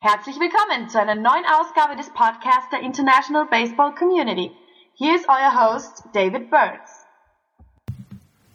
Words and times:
Herzlich 0.00 0.36
willkommen 0.36 0.88
zu 0.88 1.00
einer 1.00 1.16
neuen 1.16 1.44
Ausgabe 1.58 1.96
des 1.96 2.08
Podcasts 2.10 2.70
der 2.70 2.82
International 2.82 3.46
Baseball 3.50 3.92
Community. 3.96 4.52
Hier 4.94 5.16
ist 5.16 5.26
euer 5.28 5.74
Host 5.74 6.04
David 6.12 6.52
Burns. 6.52 7.04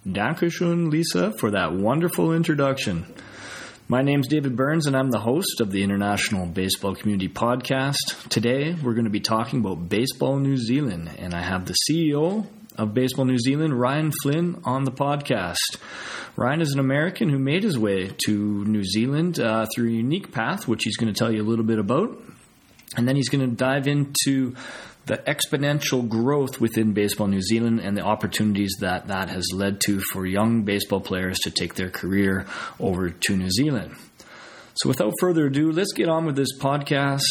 Dankeschön, 0.06 0.90
Lisa, 0.90 1.34
for 1.38 1.52
that 1.52 1.74
wonderful 1.74 2.34
introduction. 2.34 3.06
My 3.94 4.02
name's 4.02 4.28
David 4.28 4.56
Burns, 4.56 4.88
and 4.88 4.98
I'm 4.98 5.12
the 5.12 5.20
host 5.20 5.62
of 5.62 5.70
the 5.70 5.84
International 5.84 6.48
Baseball 6.48 6.96
Community 6.96 7.30
Podcast. 7.30 8.28
Today, 8.28 8.74
we're 8.74 8.96
going 8.96 9.04
to 9.04 9.12
be 9.12 9.20
talking 9.20 9.60
about 9.60 9.88
Baseball 9.88 10.40
New 10.40 10.58
Zealand, 10.58 11.12
and 11.20 11.36
I 11.36 11.44
have 11.44 11.68
the 11.68 11.76
CEO 11.88 12.48
of 12.76 12.96
Baseball 12.96 13.26
New 13.26 13.38
Zealand, 13.38 13.80
Ryan 13.80 14.12
Flynn, 14.24 14.60
on 14.64 14.86
the 14.86 14.92
podcast. 14.92 15.78
Ryan 16.36 16.62
is 16.62 16.74
an 16.74 16.80
American 16.80 17.30
who 17.30 17.38
made 17.38 17.62
his 17.62 17.78
way 17.78 18.10
to 18.26 18.66
New 18.66 18.84
Zealand 18.84 19.40
uh, 19.40 19.68
through 19.76 19.90
a 19.90 19.94
unique 19.94 20.32
path, 20.32 20.68
which 20.68 20.86
he's 20.86 20.98
going 20.98 21.14
to 21.14 21.18
tell 21.18 21.32
you 21.32 21.44
a 21.44 21.48
little 21.48 21.64
bit 21.64 21.78
about. 21.78 22.20
And 22.98 23.08
then 23.08 23.16
he's 23.16 23.30
going 23.30 23.48
to 23.48 23.56
dive 23.56 23.86
into 23.86 24.56
the 25.06 25.18
exponential 25.18 26.08
growth 26.08 26.62
within 26.62 26.94
Baseball 26.94 27.28
New 27.28 27.42
Zealand 27.42 27.82
and 27.82 27.98
the 27.98 28.04
opportunities 28.04 28.76
that 28.80 29.08
that 29.08 29.30
has 29.30 29.46
led 29.54 29.82
to 29.82 30.00
for 30.00 30.26
young 30.26 30.64
baseball 30.64 31.02
players 31.02 31.40
to 31.40 31.52
take 31.52 31.76
their 31.76 31.90
career 31.90 32.46
over 32.80 33.10
to 33.10 33.36
New 33.36 33.52
Zealand. 33.52 33.96
So, 34.76 34.90
without 34.90 35.14
further 35.20 35.48
ado, 35.48 35.72
let's 35.72 35.94
get 35.94 36.10
on 36.10 36.26
with 36.26 36.36
this 36.36 36.58
podcast. 36.58 37.22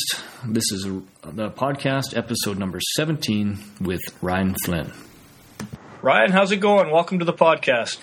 This 0.44 0.70
is 0.70 0.84
the 1.24 1.50
podcast 1.50 2.16
episode 2.16 2.58
number 2.58 2.78
17 2.94 3.58
with 3.80 4.02
Ryan 4.22 4.54
Flynn. 4.64 4.92
Ryan, 6.02 6.30
how's 6.30 6.52
it 6.52 6.58
going? 6.58 6.90
Welcome 6.90 7.18
to 7.20 7.24
the 7.24 7.32
podcast. 7.32 7.98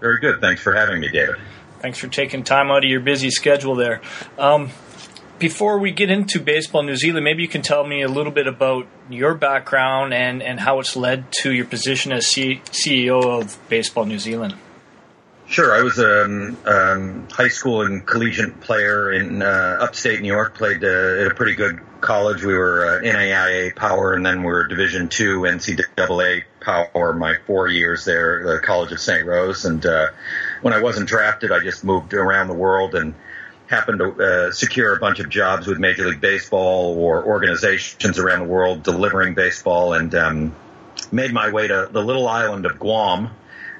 Very 0.00 0.20
good. 0.20 0.40
Thanks 0.40 0.62
for 0.62 0.74
having 0.74 1.00
me, 1.00 1.08
David. 1.08 1.36
Thanks 1.80 1.98
for 1.98 2.08
taking 2.08 2.44
time 2.44 2.70
out 2.70 2.84
of 2.84 2.90
your 2.90 3.00
busy 3.00 3.30
schedule 3.30 3.74
there. 3.74 4.00
Um, 4.38 4.70
before 5.38 5.78
we 5.78 5.90
get 5.90 6.10
into 6.10 6.40
Baseball 6.40 6.82
New 6.82 6.96
Zealand, 6.96 7.24
maybe 7.24 7.42
you 7.42 7.48
can 7.48 7.62
tell 7.62 7.86
me 7.86 8.02
a 8.02 8.08
little 8.08 8.32
bit 8.32 8.46
about 8.46 8.86
your 9.10 9.34
background 9.34 10.14
and, 10.14 10.42
and 10.42 10.58
how 10.60 10.80
it's 10.80 10.96
led 10.96 11.30
to 11.42 11.52
your 11.52 11.66
position 11.66 12.12
as 12.12 12.26
C- 12.26 12.60
CEO 12.66 13.22
of 13.22 13.58
Baseball 13.68 14.04
New 14.06 14.18
Zealand. 14.18 14.54
Sure. 15.48 15.76
I 15.76 15.82
was 15.82 15.98
a 15.98 16.24
um, 16.24 16.56
um, 16.66 17.28
high 17.30 17.48
school 17.48 17.82
and 17.82 18.04
collegiate 18.04 18.60
player 18.60 19.12
in 19.12 19.42
uh, 19.42 19.78
upstate 19.80 20.20
New 20.20 20.32
York. 20.32 20.56
Played 20.56 20.82
uh, 20.82 21.20
at 21.20 21.26
a 21.28 21.34
pretty 21.36 21.54
good 21.54 21.78
college. 22.00 22.42
We 22.42 22.54
were 22.54 22.98
uh, 22.98 23.02
NAIA 23.02 23.76
power, 23.76 24.12
and 24.14 24.26
then 24.26 24.42
we 24.42 24.50
are 24.50 24.64
Division 24.64 25.08
two 25.08 25.42
NCAA 25.42 26.42
power. 26.60 27.12
My 27.12 27.36
four 27.46 27.68
years 27.68 28.04
there, 28.04 28.44
the 28.44 28.58
College 28.58 28.90
of 28.90 28.98
St. 28.98 29.24
Rose. 29.24 29.64
And 29.64 29.86
uh, 29.86 30.08
when 30.62 30.74
I 30.74 30.82
wasn't 30.82 31.08
drafted, 31.08 31.52
I 31.52 31.60
just 31.60 31.84
moved 31.84 32.12
around 32.12 32.48
the 32.48 32.54
world 32.54 32.96
and 32.96 33.14
happened 33.66 33.98
to 33.98 34.24
uh, 34.24 34.52
secure 34.52 34.94
a 34.94 34.98
bunch 34.98 35.20
of 35.20 35.28
jobs 35.28 35.66
with 35.66 35.78
Major 35.78 36.08
League 36.08 36.20
Baseball 36.20 36.96
or 36.98 37.24
organizations 37.24 38.18
around 38.18 38.40
the 38.40 38.52
world 38.52 38.82
delivering 38.82 39.34
baseball, 39.34 39.92
and 39.92 40.14
um, 40.14 40.56
made 41.12 41.32
my 41.32 41.50
way 41.50 41.68
to 41.68 41.88
the 41.90 42.02
little 42.02 42.28
island 42.28 42.66
of 42.66 42.78
Guam 42.78 43.30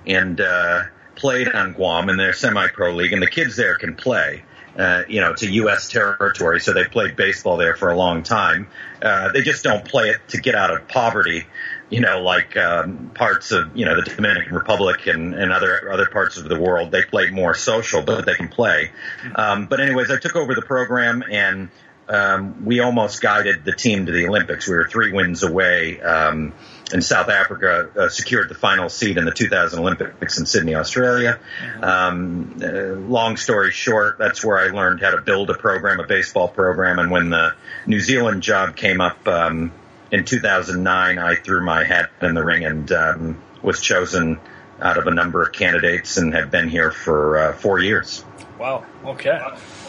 and 0.06 0.41
uh, 0.41 0.83
played 1.15 1.48
on 1.48 1.73
Guam 1.73 2.09
in 2.09 2.17
their 2.17 2.33
semi-pro 2.33 2.95
league, 2.95 3.12
and 3.12 3.23
the 3.23 3.31
kids 3.31 3.56
there 3.56 3.77
can 3.77 3.95
play. 3.95 4.45
Uh, 4.77 5.05
you 5.09 5.23
know, 5.23 5.34
a 5.41 5.47
U.S. 5.47 5.89
territory, 5.89 6.61
so 6.61 6.75
they've 6.75 6.91
played 6.91 7.17
baseball 7.17 7.56
there 7.56 7.75
for 7.75 7.91
a 7.91 7.97
long 7.97 8.23
time. 8.23 8.69
Uh, 9.00 9.33
they 9.33 9.41
just 9.41 9.65
don't 9.65 9.87
play 9.87 10.11
it 10.11 10.19
to 10.28 10.39
get 10.39 10.55
out 10.55 10.71
of 10.71 10.87
poverty, 10.87 11.47
you 11.89 12.01
know, 12.01 12.20
like 12.20 12.56
um, 12.56 13.11
parts 13.15 13.53
of 13.53 13.77
you 13.77 13.84
know 13.84 13.97
the 13.97 14.03
Dominican 14.03 14.55
Republic 14.55 15.06
and, 15.06 15.34
and 15.34 15.53
other 15.53 15.91
other 15.91 16.06
parts 16.06 16.37
of 16.37 16.48
the 16.48 16.59
world. 16.59 16.91
They 16.91 17.03
play 17.03 17.31
more 17.31 17.55
social, 17.55 18.03
but 18.03 18.27
they 18.27 18.34
can 18.34 18.48
play. 18.48 18.91
Um, 19.34 19.67
but 19.67 19.81
anyways, 19.81 20.11
I 20.11 20.19
took 20.19 20.37
over 20.37 20.55
the 20.55 20.62
program 20.62 21.23
and 21.31 21.70
um, 22.09 22.65
we 22.65 22.81
almost 22.81 23.20
guided 23.20 23.65
the 23.65 23.73
team 23.73 24.06
to 24.06 24.12
the 24.12 24.28
Olympics. 24.28 24.69
We 24.69 24.77
were 24.77 24.89
three 24.89 25.12
wins 25.12 25.43
away. 25.43 26.01
Um, 26.01 26.55
and 26.93 27.05
South 27.05 27.28
Africa 27.28 27.91
uh, 27.97 28.09
secured 28.09 28.49
the 28.49 28.55
final 28.55 28.89
seed 28.89 29.19
in 29.19 29.25
the 29.25 29.33
2000 29.33 29.81
Olympics 29.81 30.39
in 30.39 30.47
Sydney, 30.47 30.77
Australia. 30.77 31.41
Um, 31.83 32.60
uh, 32.62 32.69
long 33.09 33.37
story 33.37 33.72
short, 33.72 34.19
that's 34.19 34.44
where 34.44 34.56
I 34.56 34.69
learned 34.69 35.00
how 35.00 35.10
to 35.10 35.21
build 35.21 35.50
a 35.50 35.55
program, 35.55 35.99
a 35.99 36.06
baseball 36.06 36.47
program. 36.47 37.00
And 37.00 37.10
when 37.10 37.31
the 37.31 37.55
New 37.87 37.99
Zealand 37.99 38.43
job 38.43 38.77
came 38.77 39.00
up 39.00 39.27
um, 39.27 39.72
in 40.11 40.25
2009, 40.25 41.19
I 41.19 41.34
threw 41.34 41.65
my 41.65 41.84
hat 41.84 42.11
in 42.22 42.34
the 42.34 42.44
ring 42.44 42.65
and 42.65 42.91
um, 42.93 43.43
was 43.62 43.81
chosen 43.81 44.41
out 44.81 44.99
of 44.99 45.06
a 45.06 45.11
number 45.11 45.43
of 45.43 45.53
candidates 45.53 46.17
and 46.17 46.34
have 46.34 46.50
been 46.50 46.69
here 46.69 46.91
for 46.91 47.39
uh, 47.39 47.53
four 47.55 47.81
years. 47.81 48.25
Wow. 48.59 48.84
Okay. 49.05 49.39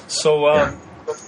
So. 0.07 0.45
Uh, 0.45 0.55
yeah 0.55 0.79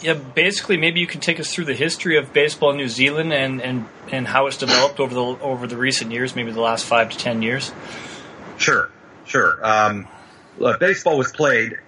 yeah, 0.02 0.14
basically, 0.14 0.78
maybe 0.78 1.00
you 1.00 1.08
can 1.08 1.22
take 1.22 1.40
us 1.40 1.54
through 1.54 1.66
the 1.66 1.74
history 1.74 2.18
of 2.18 2.34
baseball 2.34 2.72
in 2.72 2.78
New 2.78 2.90
Zealand 2.90 3.32
and, 3.32 3.62
and, 3.62 3.86
and 4.12 4.28
how 4.28 4.48
it's 4.48 4.58
developed 4.58 5.00
over 5.00 5.14
the 5.14 5.22
over 5.22 5.68
the 5.68 5.78
recent 5.78 6.12
years, 6.12 6.36
maybe 6.36 6.52
the 6.52 6.62
last 6.62 6.86
five 6.86 7.10
to 7.12 7.18
ten 7.18 7.42
years. 7.42 7.72
Sure, 8.58 8.90
sure. 9.26 9.66
Um, 9.66 10.08
baseball 10.80 11.18
was 11.18 11.32
played 11.32 11.80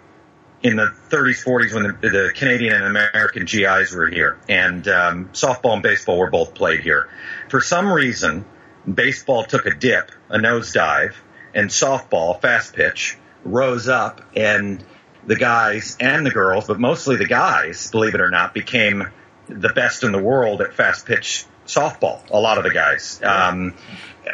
in 0.64 0.76
the 0.76 0.94
30s, 1.10 1.44
40s 1.44 1.74
when 1.74 1.84
the, 1.84 2.10
the, 2.10 2.32
Canadian 2.36 2.74
and 2.74 2.86
American 2.86 3.46
GIs 3.46 3.94
were 3.94 4.08
here, 4.08 4.38
and 4.48 4.88
um, 4.88 5.30
softball 5.30 5.74
and 5.74 5.84
baseball 5.84 6.18
were 6.18 6.30
both 6.30 6.54
played 6.54 6.82
here. 6.82 7.10
For 7.50 7.62
some 7.62 7.92
reason, 7.92 8.46
baseball 8.92 9.44
took 9.44 9.66
a 9.66 9.74
dip, 9.74 10.12
a 10.30 10.38
nosedive, 10.38 11.14
and 11.54 11.70
softball, 11.70 12.40
fast 12.42 12.76
pitch, 12.76 13.18
rose 13.44 13.88
up 13.88 14.22
and 14.36 14.84
the 15.26 15.36
guys 15.36 15.98
and 16.00 16.26
the 16.26 16.32
girls, 16.32 16.68
but 16.68 16.80
mostly 16.80 17.16
the 17.16 17.28
guys, 17.28 17.90
believe 17.92 18.16
it 18.16 18.22
or 18.22 18.30
not, 18.30 18.54
became 18.54 19.08
the 19.48 19.70
best 19.70 20.04
in 20.04 20.12
the 20.12 20.22
world 20.22 20.62
at 20.62 20.74
fast 20.74 21.06
pitch 21.06 21.46
softball. 21.66 22.22
A 22.30 22.40
lot 22.40 22.58
of 22.58 22.64
the 22.64 22.72
guys, 22.72 23.22
um, 23.24 23.74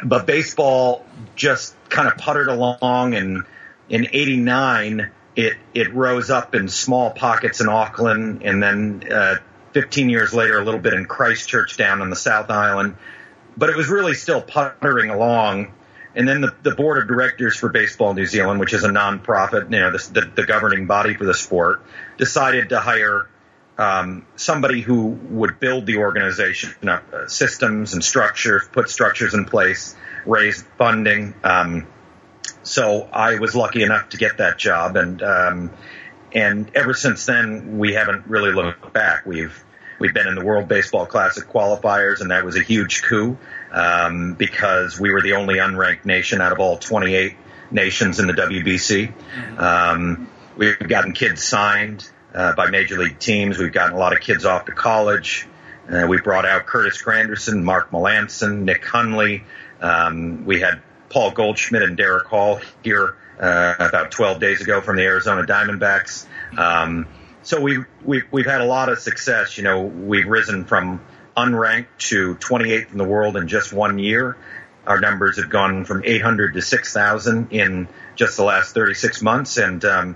but 0.03 0.25
baseball 0.25 1.05
just 1.35 1.75
kind 1.89 2.07
of 2.07 2.17
puttered 2.17 2.47
along, 2.47 3.15
and 3.15 3.44
in 3.89 4.07
'89 4.11 5.11
it 5.37 5.55
it 5.73 5.93
rose 5.93 6.29
up 6.29 6.53
in 6.53 6.67
small 6.67 7.11
pockets 7.11 7.61
in 7.61 7.69
Auckland, 7.69 8.43
and 8.43 8.61
then 8.61 9.03
uh, 9.09 9.35
15 9.71 10.09
years 10.09 10.33
later, 10.33 10.59
a 10.59 10.65
little 10.65 10.81
bit 10.81 10.93
in 10.93 11.05
Christchurch 11.05 11.77
down 11.77 12.01
on 12.01 12.09
the 12.09 12.17
South 12.17 12.49
Island. 12.49 12.97
But 13.55 13.69
it 13.69 13.77
was 13.77 13.87
really 13.87 14.13
still 14.13 14.41
puttering 14.41 15.09
along 15.09 15.71
and 16.17 16.27
then 16.27 16.41
the, 16.41 16.53
the 16.63 16.71
board 16.71 16.97
of 16.97 17.07
directors 17.07 17.55
for 17.55 17.69
Baseball 17.69 18.15
New 18.15 18.25
Zealand, 18.25 18.59
which 18.59 18.73
is 18.73 18.83
a 18.83 18.89
nonprofit, 18.89 19.71
you 19.71 19.79
know, 19.79 19.91
the, 19.91 20.09
the, 20.19 20.31
the 20.41 20.45
governing 20.47 20.87
body 20.87 21.13
for 21.13 21.25
the 21.25 21.33
sport, 21.35 21.83
decided 22.17 22.69
to 22.69 22.79
hire 22.79 23.29
um, 23.77 24.25
somebody 24.35 24.81
who 24.81 25.09
would 25.09 25.59
build 25.59 25.85
the 25.85 25.97
organization, 25.97 26.73
uh, 26.89 27.27
systems 27.27 27.93
and 27.93 28.03
structures, 28.03 28.67
put 28.71 28.89
structures 28.89 29.35
in 29.35 29.45
place, 29.45 29.95
raise 30.25 30.63
funding. 30.79 31.35
Um, 31.43 31.85
so 32.67 33.09
I 33.11 33.39
was 33.39 33.55
lucky 33.55 33.83
enough 33.83 34.09
to 34.09 34.17
get 34.17 34.38
that 34.38 34.57
job, 34.57 34.95
and 34.95 35.22
um, 35.23 35.72
and 36.33 36.69
ever 36.75 36.94
since 36.94 37.25
then 37.25 37.78
we 37.78 37.94
haven't 37.94 38.28
really 38.28 38.51
looked 38.51 38.94
back. 38.94 39.25
We've 39.25 39.63
We've 40.00 40.13
been 40.13 40.28
in 40.28 40.35
the 40.35 40.45
World 40.45 40.67
Baseball 40.67 41.06
Classic 41.06 41.47
qualifiers, 41.47 42.22
and 42.22 42.29
that 42.31 42.45
was 42.45 42.56
a 42.56 42.61
huge 42.61 43.01
coup 43.01 43.38
um, 43.72 44.35
because 44.35 45.00
we 45.00 45.11
were 45.11 45.22
the 45.22 45.33
only 45.33 45.56
unranked 45.56 46.06
nation 46.06 46.39
out 46.39 46.51
of 46.51 46.59
all 46.59 46.77
28 46.77 47.35
nations 47.72 48.19
in 48.19 48.27
the 48.27 48.33
WBC. 48.33 49.11
Um, 49.59 50.29
we've 50.56 50.77
gotten 50.88 51.13
kids 51.13 51.44
signed 51.44 52.07
uh, 52.33 52.53
by 52.53 52.69
major 52.69 53.00
league 53.00 53.17
teams. 53.17 53.57
We've 53.57 53.72
gotten 53.72 53.95
a 53.95 54.00
lot 54.00 54.13
of 54.13 54.19
kids 54.19 54.45
off 54.45 54.66
to 54.66 54.72
college. 54.72 55.47
Uh, 55.91 56.06
we 56.07 56.22
brought 56.22 56.45
out 56.45 56.67
Curtis 56.67 57.01
Granderson, 57.01 57.63
Mark 57.63 57.89
Melancon, 57.89 58.63
Nick 58.63 58.85
Hundley. 58.85 59.45
Um, 59.81 60.45
we 60.45 60.59
had 60.59 60.81
Paul 61.09 61.31
Goldschmidt 61.31 61.84
and 61.84 61.97
Derrick 61.97 62.28
Hall 62.28 62.59
here 62.84 63.16
uh, 63.40 63.75
about 63.79 64.12
12 64.12 64.40
days 64.40 64.62
ago 64.62 64.81
from 64.81 64.97
the 64.97 65.03
Arizona 65.03 65.44
Diamondbacks. 65.44 66.25
Um, 66.57 67.07
so 67.44 67.62
we 67.62 67.79
we 68.03 68.23
we've 68.31 68.45
had 68.45 68.62
a 68.62 68.66
lot 68.66 68.89
of 68.89 69.00
success. 69.00 69.57
You 69.57 69.63
know, 69.63 69.81
we've 69.81 70.27
risen 70.27 70.65
from 70.65 71.01
unranked 71.36 71.88
to 72.00 72.36
28th 72.36 72.92
in 72.92 72.98
the 72.98 73.06
world 73.06 73.38
in 73.38 73.48
just 73.48 73.71
one 73.71 74.00
year. 74.00 74.36
Our 74.86 75.00
numbers 75.00 75.38
have 75.38 75.50
gone 75.50 75.86
from 75.86 76.01
800 76.04 76.54
to 76.54 76.62
6,000 76.62 77.51
in 77.51 77.88
just 78.15 78.38
the 78.38 78.44
last 78.44 78.74
36 78.74 79.21
months, 79.21 79.57
and 79.57 79.83
um, 79.86 80.15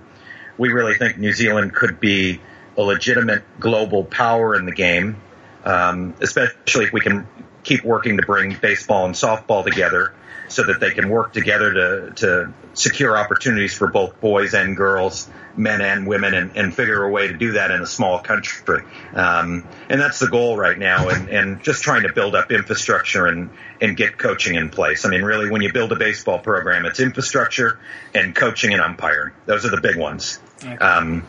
we 0.58 0.70
really 0.70 0.96
think 0.96 1.18
New 1.18 1.34
Zealand 1.34 1.74
could 1.74 2.00
be 2.00 2.42
a 2.78 2.82
legitimate 2.82 3.44
global 3.60 4.04
power 4.04 4.56
in 4.56 4.66
the 4.66 4.72
game, 4.72 5.22
um, 5.66 6.16
especially 6.22 6.86
if 6.86 6.94
we 6.94 7.02
can 7.02 7.28
keep 7.64 7.84
working 7.84 8.18
to 8.18 8.24
bring 8.24 8.56
baseball 8.56 9.06
and 9.06 9.16
softball 9.16 9.64
together 9.64 10.14
so 10.52 10.64
that 10.64 10.80
they 10.80 10.92
can 10.92 11.10
work 11.10 11.32
together 11.32 11.74
to, 11.74 12.14
to 12.16 12.54
secure 12.74 13.18
opportunities 13.18 13.74
for 13.74 13.88
both 13.88 14.20
boys 14.20 14.54
and 14.54 14.76
girls, 14.76 15.30
men 15.56 15.80
and 15.82 16.06
women, 16.06 16.34
and, 16.34 16.58
and 16.58 16.76
figure 16.76 17.04
a 17.04 17.10
way 17.10 17.28
to 17.30 17.34
do 17.34 17.54
that 17.54 17.72
in 17.72 17.82
a 17.82 17.86
small 17.86 18.20
country. 18.20 18.84
Um, 19.14 19.66
and 19.88 20.02
that's 20.02 20.20
the 20.20 20.28
goal 20.28 20.58
right 20.58 20.78
now, 20.78 21.08
and, 21.08 21.30
and 21.30 21.64
just 21.64 21.84
trying 21.84 22.04
to 22.04 22.12
build 22.12 22.36
up 22.36 22.52
infrastructure 22.52 23.28
and, 23.28 23.50
and 23.80 23.96
get 23.96 24.18
coaching 24.18 24.56
in 24.56 24.70
place. 24.70 25.06
I 25.06 25.10
mean, 25.10 25.22
really, 25.24 25.50
when 25.50 25.62
you 25.62 25.72
build 25.72 25.94
a 25.94 25.98
baseball 25.98 26.40
program, 26.40 26.86
it's 26.86 27.00
infrastructure 27.00 27.80
and 28.14 28.36
coaching 28.36 28.74
and 28.74 28.82
umpiring. 28.82 29.34
Those 29.46 29.66
are 29.66 29.70
the 29.70 29.82
big 29.82 29.96
ones. 29.96 30.40
Okay. 30.64 30.78
Um, 30.78 31.26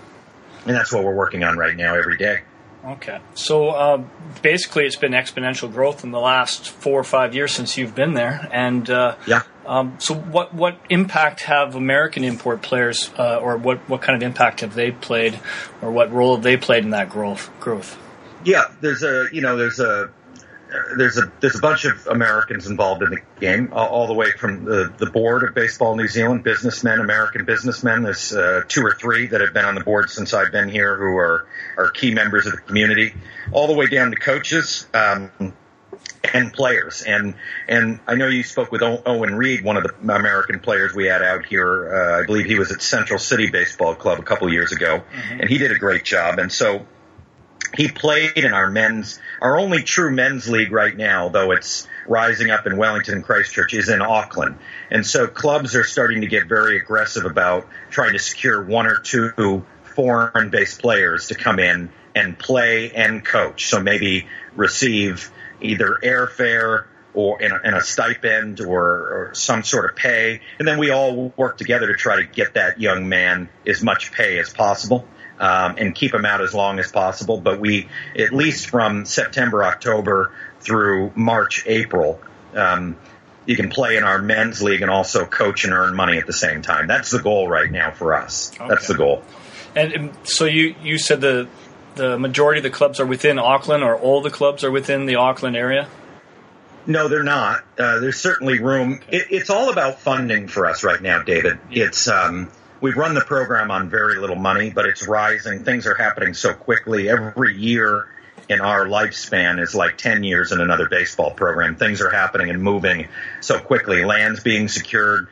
and 0.66 0.76
that's 0.76 0.92
what 0.92 1.04
we're 1.04 1.14
working 1.14 1.44
on 1.44 1.56
right 1.56 1.76
now 1.76 1.94
every 1.94 2.16
day. 2.16 2.42
Okay. 2.84 3.20
So 3.34 3.68
uh, 3.68 4.04
basically, 4.42 4.84
it's 4.84 4.96
been 4.96 5.12
exponential 5.12 5.72
growth 5.72 6.02
in 6.02 6.10
the 6.10 6.18
last 6.18 6.68
four 6.68 6.98
or 6.98 7.04
five 7.04 7.34
years 7.34 7.52
since 7.52 7.76
you've 7.76 7.94
been 7.94 8.14
there. 8.14 8.48
And 8.52 8.88
uh, 8.90 9.16
yeah. 9.26 9.42
Um, 9.64 9.96
so, 10.00 10.14
what 10.14 10.52
what 10.52 10.76
impact 10.90 11.42
have 11.42 11.76
American 11.76 12.24
import 12.24 12.62
players, 12.62 13.10
uh, 13.16 13.36
or 13.36 13.56
what, 13.56 13.78
what 13.88 14.02
kind 14.02 14.20
of 14.20 14.26
impact 14.26 14.60
have 14.60 14.74
they 14.74 14.90
played, 14.90 15.38
or 15.80 15.92
what 15.92 16.10
role 16.10 16.34
have 16.34 16.42
they 16.42 16.56
played 16.56 16.82
in 16.82 16.90
that 16.90 17.10
growth? 17.10 17.48
Growth. 17.60 17.96
Yeah, 18.44 18.64
there's 18.80 19.04
a 19.04 19.28
you 19.32 19.40
know 19.40 19.56
there's 19.56 19.78
a 19.78 20.10
there's 20.96 21.18
a 21.18 21.30
there's 21.40 21.56
a 21.56 21.60
bunch 21.60 21.84
of 21.84 22.06
Americans 22.06 22.66
involved 22.66 23.02
in 23.02 23.10
the 23.10 23.20
game, 23.40 23.70
all, 23.72 23.88
all, 23.88 24.06
the 24.06 24.14
way 24.14 24.30
from 24.32 24.64
the, 24.64 24.92
the 24.98 25.06
board 25.06 25.42
of 25.44 25.54
Baseball 25.54 25.96
New 25.96 26.08
Zealand, 26.08 26.44
businessmen, 26.44 27.00
American 27.00 27.44
businessmen. 27.44 28.02
There's 28.02 28.32
uh, 28.32 28.62
two 28.68 28.82
or 28.82 28.94
three 28.94 29.26
that 29.28 29.40
have 29.40 29.52
been 29.52 29.64
on 29.64 29.74
the 29.74 29.84
board 29.84 30.10
since 30.10 30.32
I've 30.32 30.52
been 30.52 30.68
here, 30.68 30.96
who 30.96 31.16
are 31.16 31.46
are 31.76 31.90
key 31.90 32.14
members 32.14 32.46
of 32.46 32.52
the 32.52 32.60
community, 32.60 33.14
all 33.52 33.66
the 33.66 33.74
way 33.74 33.86
down 33.86 34.10
to 34.10 34.16
coaches. 34.16 34.86
Um, 34.94 35.54
and 36.34 36.52
players. 36.52 37.02
And 37.02 37.34
and 37.68 38.00
I 38.06 38.14
know 38.14 38.28
you 38.28 38.42
spoke 38.42 38.70
with 38.70 38.82
Owen 38.82 39.34
Reed, 39.34 39.64
one 39.64 39.76
of 39.76 39.82
the 39.82 40.14
American 40.14 40.60
players 40.60 40.94
we 40.94 41.06
had 41.06 41.22
out 41.22 41.46
here. 41.46 41.94
Uh, 41.94 42.22
I 42.22 42.26
believe 42.26 42.46
he 42.46 42.58
was 42.58 42.72
at 42.72 42.80
Central 42.80 43.18
City 43.18 43.50
Baseball 43.50 43.94
Club 43.94 44.18
a 44.18 44.22
couple 44.22 44.50
years 44.52 44.72
ago, 44.72 45.00
mm-hmm. 45.00 45.40
and 45.40 45.48
he 45.48 45.58
did 45.58 45.72
a 45.72 45.78
great 45.78 46.04
job. 46.04 46.38
And 46.38 46.50
so 46.50 46.86
he 47.74 47.88
played 47.88 48.36
in 48.36 48.52
our 48.52 48.70
men's, 48.70 49.18
our 49.40 49.58
only 49.58 49.82
true 49.82 50.10
men's 50.10 50.48
league 50.48 50.72
right 50.72 50.96
now, 50.96 51.28
though 51.28 51.52
it's 51.52 51.88
rising 52.06 52.50
up 52.50 52.66
in 52.66 52.76
Wellington 52.76 53.14
and 53.14 53.24
Christchurch, 53.24 53.74
is 53.74 53.88
in 53.88 54.02
Auckland. 54.02 54.58
And 54.90 55.06
so 55.06 55.26
clubs 55.26 55.74
are 55.74 55.84
starting 55.84 56.20
to 56.20 56.26
get 56.26 56.46
very 56.46 56.78
aggressive 56.78 57.24
about 57.24 57.66
trying 57.90 58.12
to 58.12 58.18
secure 58.18 58.62
one 58.62 58.86
or 58.86 58.98
two 58.98 59.64
foreign 59.82 60.50
based 60.50 60.80
players 60.80 61.28
to 61.28 61.34
come 61.34 61.58
in 61.58 61.90
and 62.14 62.38
play 62.38 62.92
and 62.92 63.24
coach. 63.24 63.66
So 63.66 63.80
maybe 63.80 64.26
receive 64.54 65.30
either 65.60 65.98
airfare 66.02 66.84
or 67.14 67.42
in 67.42 67.52
a, 67.52 67.60
in 67.62 67.74
a 67.74 67.80
stipend 67.80 68.60
or, 68.60 68.80
or, 68.80 69.30
some 69.34 69.62
sort 69.62 69.90
of 69.90 69.96
pay. 69.96 70.40
And 70.58 70.66
then 70.66 70.78
we 70.78 70.90
all 70.90 71.32
work 71.36 71.58
together 71.58 71.88
to 71.88 71.94
try 71.94 72.16
to 72.16 72.24
get 72.24 72.54
that 72.54 72.80
young 72.80 73.06
man 73.08 73.50
as 73.66 73.82
much 73.82 74.12
pay 74.12 74.38
as 74.38 74.50
possible 74.50 75.06
um, 75.42 75.74
and 75.76 75.94
keep 75.94 76.12
them 76.12 76.24
out 76.24 76.40
as 76.40 76.54
long 76.54 76.78
as 76.78 76.90
possible. 76.90 77.38
But 77.40 77.58
we, 77.58 77.88
at 78.16 78.32
least 78.32 78.70
from 78.70 79.04
September, 79.04 79.64
October 79.64 80.32
through 80.60 81.12
March, 81.16 81.64
April, 81.66 82.20
um, 82.54 82.96
you 83.44 83.56
can 83.56 83.68
play 83.68 83.96
in 83.96 84.04
our 84.04 84.22
men's 84.22 84.62
league 84.62 84.82
and 84.82 84.90
also 84.90 85.26
coach 85.26 85.64
and 85.64 85.72
earn 85.72 85.96
money 85.96 86.16
at 86.16 86.26
the 86.26 86.32
same 86.32 86.62
time. 86.62 86.86
That's 86.86 87.10
the 87.10 87.18
goal 87.18 87.48
right 87.48 87.70
now 87.70 87.90
for 87.90 88.14
us. 88.14 88.52
Okay. 88.54 88.68
That's 88.68 88.86
the 88.86 88.94
goal. 88.94 89.24
And 89.74 90.12
so 90.22 90.44
you, 90.44 90.76
you 90.82 90.96
said 90.96 91.20
the 91.20 91.48
the 91.94 92.18
majority 92.18 92.58
of 92.58 92.62
the 92.62 92.70
clubs 92.70 93.00
are 93.00 93.06
within 93.06 93.38
Auckland, 93.38 93.82
or 93.82 93.96
all 93.96 94.22
the 94.22 94.30
clubs 94.30 94.64
are 94.64 94.70
within 94.70 95.04
the 95.04 95.16
Auckland 95.16 95.56
area. 95.56 95.88
No, 96.86 97.08
they're 97.08 97.22
not. 97.22 97.64
Uh, 97.78 98.00
there's 98.00 98.18
certainly 98.18 98.60
room. 98.60 98.94
Okay. 98.94 99.18
It, 99.18 99.26
it's 99.30 99.50
all 99.50 99.70
about 99.70 100.00
funding 100.00 100.48
for 100.48 100.66
us 100.66 100.84
right 100.84 101.00
now, 101.02 101.22
David. 101.22 101.58
It's 101.70 102.08
um, 102.08 102.50
we've 102.82 102.96
run 102.96 103.14
the 103.14 103.22
program 103.22 103.70
on 103.70 103.88
very 103.88 104.18
little 104.18 104.36
money, 104.36 104.70
but 104.70 104.84
it's 104.84 105.06
rising. 105.06 105.64
Things 105.64 105.86
are 105.86 105.94
happening 105.94 106.34
so 106.34 106.52
quickly. 106.52 107.08
Every 107.08 107.56
year 107.56 108.08
in 108.48 108.60
our 108.60 108.86
lifespan 108.86 109.60
is 109.60 109.74
like 109.74 109.96
10 109.96 110.24
years 110.24 110.52
in 110.52 110.60
another 110.60 110.88
baseball 110.88 111.30
program. 111.30 111.76
Things 111.76 112.02
are 112.02 112.10
happening 112.10 112.50
and 112.50 112.60
moving 112.60 113.08
so 113.40 113.58
quickly. 113.58 114.04
Lands 114.04 114.40
being 114.40 114.66
secured, 114.66 115.28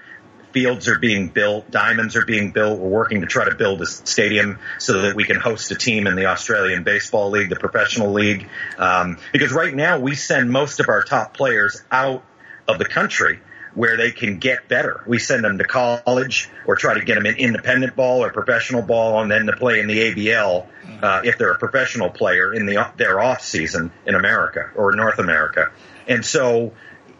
fields 0.52 0.88
are 0.88 0.99
being 0.99 1.29
built, 1.29 1.70
diamonds 1.70 2.14
are 2.14 2.25
being 2.25 2.52
built. 2.52 2.79
We're 2.79 2.88
working 2.88 3.23
to 3.23 3.26
try 3.26 3.44
to 3.44 3.55
build 3.56 3.82
a 3.82 3.87
stadium 3.87 4.61
so 4.79 5.02
that 5.02 5.17
we 5.17 5.25
can 5.25 5.41
host 5.41 5.73
a 5.73 5.75
team 5.75 6.06
in 6.06 6.14
the 6.14 6.26
Australian 6.26 6.85
Baseball 6.85 7.31
League, 7.31 7.50
the 7.50 7.56
professional 7.56 8.12
league. 8.12 8.49
Um, 8.79 9.19
because 9.32 9.52
right 9.52 9.75
now 9.75 9.99
we 9.99 10.14
send 10.14 10.50
most 10.50 10.79
of 10.79 10.88
our 10.88 11.02
top 11.02 11.35
players 11.35 11.82
out 11.91 12.23
of 12.69 12.79
the 12.79 12.85
country 12.85 13.41
where 13.75 13.96
they 13.96 14.11
can 14.11 14.38
get 14.38 14.69
better. 14.69 15.02
We 15.06 15.19
send 15.19 15.44
them 15.44 15.58
to 15.58 15.64
college 15.64 16.50
or 16.67 16.76
try 16.76 16.94
to 16.94 17.05
get 17.05 17.14
them 17.14 17.26
in 17.26 17.37
independent 17.37 17.96
ball 17.96 18.25
or 18.25 18.32
professional 18.32 18.82
ball 18.82 19.22
and 19.22 19.31
then 19.31 19.46
to 19.46 19.52
play 19.52 19.81
in 19.81 19.87
the 19.87 20.12
ABL 20.12 20.67
uh, 21.02 21.22
if 21.25 21.38
they're 21.38 21.52
a 21.52 21.58
professional 21.58 22.11
player 22.11 22.52
in 22.52 22.67
the 22.67 22.90
their 22.96 23.20
off 23.20 23.43
season 23.43 23.93
in 24.06 24.14
America 24.14 24.70
or 24.75 24.93
North 24.93 25.19
America. 25.19 25.70
And 26.08 26.25
so, 26.25 26.72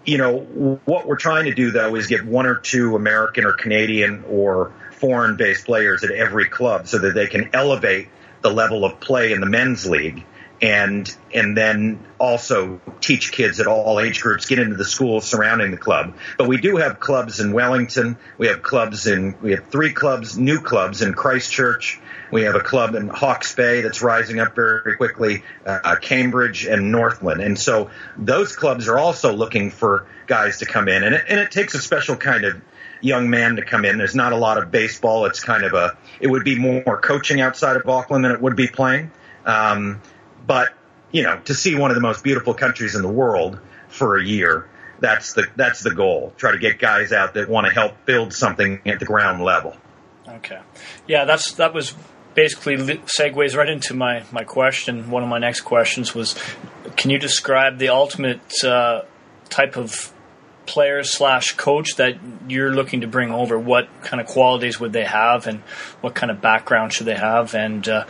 you 0.05 0.19
know, 0.19 0.39
what 0.85 1.07
we're 1.07 1.17
trying 1.17 1.45
to 1.45 1.55
do 1.55 1.71
though 1.71 1.95
is 1.95 2.07
get 2.07 2.25
one 2.25 2.47
or 2.47 2.57
two 2.57 2.97
American 2.97 3.45
or 3.45 3.53
Canadian 3.53 4.25
or 4.29 4.73
foreign 4.93 5.37
based 5.37 5.65
players 5.65 6.05
at 6.05 6.11
every 6.11 6.49
club 6.49 6.89
so 6.89 6.99
that 6.99 7.15
they 7.15 7.27
can 7.27 7.51
elevate 7.55 8.09
the 8.43 8.51
level 8.51 8.85
of 8.85 9.01
play 9.01 9.33
in 9.33 9.41
the 9.41 9.47
men's 9.47 9.87
league 9.87 10.25
and 10.63 11.15
and 11.33 11.57
then 11.57 12.05
also 12.19 12.81
teach 13.01 13.33
kids 13.33 13.61
at 13.61 13.67
all 13.67 13.99
age 13.99 14.21
groups 14.21 14.47
get 14.47 14.59
into 14.59 14.77
the 14.77 14.85
schools 14.85 15.27
surrounding 15.27 15.71
the 15.71 15.77
club. 15.77 16.15
But 16.37 16.49
we 16.49 16.59
do 16.59 16.77
have 16.77 17.01
clubs 17.01 17.41
in 17.41 17.53
Wellington. 17.53 18.19
We 18.37 18.49
have 18.49 18.63
clubs 18.63 19.07
in 19.07 19.37
we 19.41 19.53
have 19.53 19.67
three 19.69 19.93
clubs, 19.93 20.37
new 20.37 20.61
clubs 20.61 21.03
in 21.03 21.15
Christchurch. 21.15 22.01
We 22.31 22.43
have 22.43 22.55
a 22.55 22.61
club 22.61 22.95
in 22.95 23.09
Hawke's 23.09 23.55
Bay 23.55 23.81
that's 23.81 24.03
rising 24.03 24.39
up 24.39 24.55
very 24.55 24.97
quickly, 24.97 25.43
uh, 25.67 25.97
Cambridge 26.01 26.65
and 26.65 26.93
Northland. 26.93 27.41
And 27.41 27.59
so 27.59 27.91
those 28.17 28.55
clubs 28.55 28.87
are 28.87 28.99
also 28.99 29.33
looking 29.33 29.71
for 29.71 30.07
guys 30.29 30.59
to 30.59 30.67
come 30.67 30.87
in, 30.87 31.03
and 31.03 31.15
it, 31.17 31.25
and 31.29 31.41
it 31.41 31.51
takes 31.51 31.75
a 31.75 31.81
special 31.81 32.15
kind 32.15 32.45
of 32.45 32.61
young 33.01 33.31
man 33.31 33.57
to 33.57 33.63
come 33.63 33.85
in. 33.85 33.99
There's 33.99 34.15
not 34.15 34.33
a 34.33 34.37
lot 34.37 34.59
of 34.59 34.71
baseball. 34.71 35.25
It's 35.25 35.41
kind 35.41 35.65
of 35.65 35.75
a 35.75 35.97
it 36.21 36.29
would 36.29 36.45
be 36.45 36.57
more 36.57 37.01
coaching 37.01 37.41
outside 37.41 37.77
of 37.77 37.89
Auckland 37.89 38.25
than 38.25 38.33
it 38.33 38.41
would 38.41 38.57
be 38.57 38.69
playing. 38.69 39.11
Um, 39.45 40.01
but 40.47 40.73
you 41.13 41.23
know, 41.23 41.41
to 41.47 41.55
see 41.55 41.75
one 41.75 41.91
of 41.91 41.95
the 41.95 42.01
most 42.01 42.23
beautiful 42.23 42.55
countries 42.55 42.95
in 42.95 43.03
the 43.03 43.09
world 43.09 43.59
for 43.89 44.17
a 44.17 44.25
year, 44.25 44.69
that's 45.01 45.33
the 45.33 45.47
that's 45.57 45.83
the 45.83 45.95
goal. 45.95 46.33
Try 46.37 46.53
to 46.53 46.59
get 46.59 46.79
guys 46.79 47.13
out 47.13 47.35
that 47.35 47.49
want 47.49 47.67
to 47.67 47.73
help 47.73 48.05
build 48.07 48.33
something 48.33 48.81
at 48.87 49.01
the 49.01 49.07
ground 49.07 49.43
level. 49.43 49.77
Okay, 50.29 50.61
yeah, 51.09 51.25
that's 51.25 51.55
that 51.55 51.75
was 51.75 51.95
basically 52.35 52.77
segues 52.77 53.57
right 53.57 53.69
into 53.69 53.95
my 53.95 54.25
my 54.31 54.45
question. 54.45 55.11
One 55.11 55.23
of 55.23 55.29
my 55.29 55.39
next 55.39 55.63
questions 55.63 56.15
was, 56.15 56.37
can 56.97 57.11
you 57.11 57.19
describe 57.19 57.79
the 57.79 57.89
ultimate 57.89 58.65
uh, 58.65 59.03
type 59.49 59.77
of 59.77 60.13
player 60.67 61.03
slash 61.03 61.57
coach 61.57 61.97
that 61.97 62.17
you're 62.47 62.73
looking 62.73 63.01
to 63.01 63.09
bring 63.09 63.33
over? 63.33 63.59
What 63.59 63.89
kind 64.03 64.21
of 64.21 64.29
qualities 64.29 64.79
would 64.79 64.93
they 64.93 65.05
have, 65.05 65.47
and 65.47 65.61
what 66.01 66.15
kind 66.15 66.31
of 66.31 66.41
background 66.41 66.93
should 66.93 67.07
they 67.07 67.17
have, 67.17 67.55
and 67.55 67.89
uh, 67.89 68.05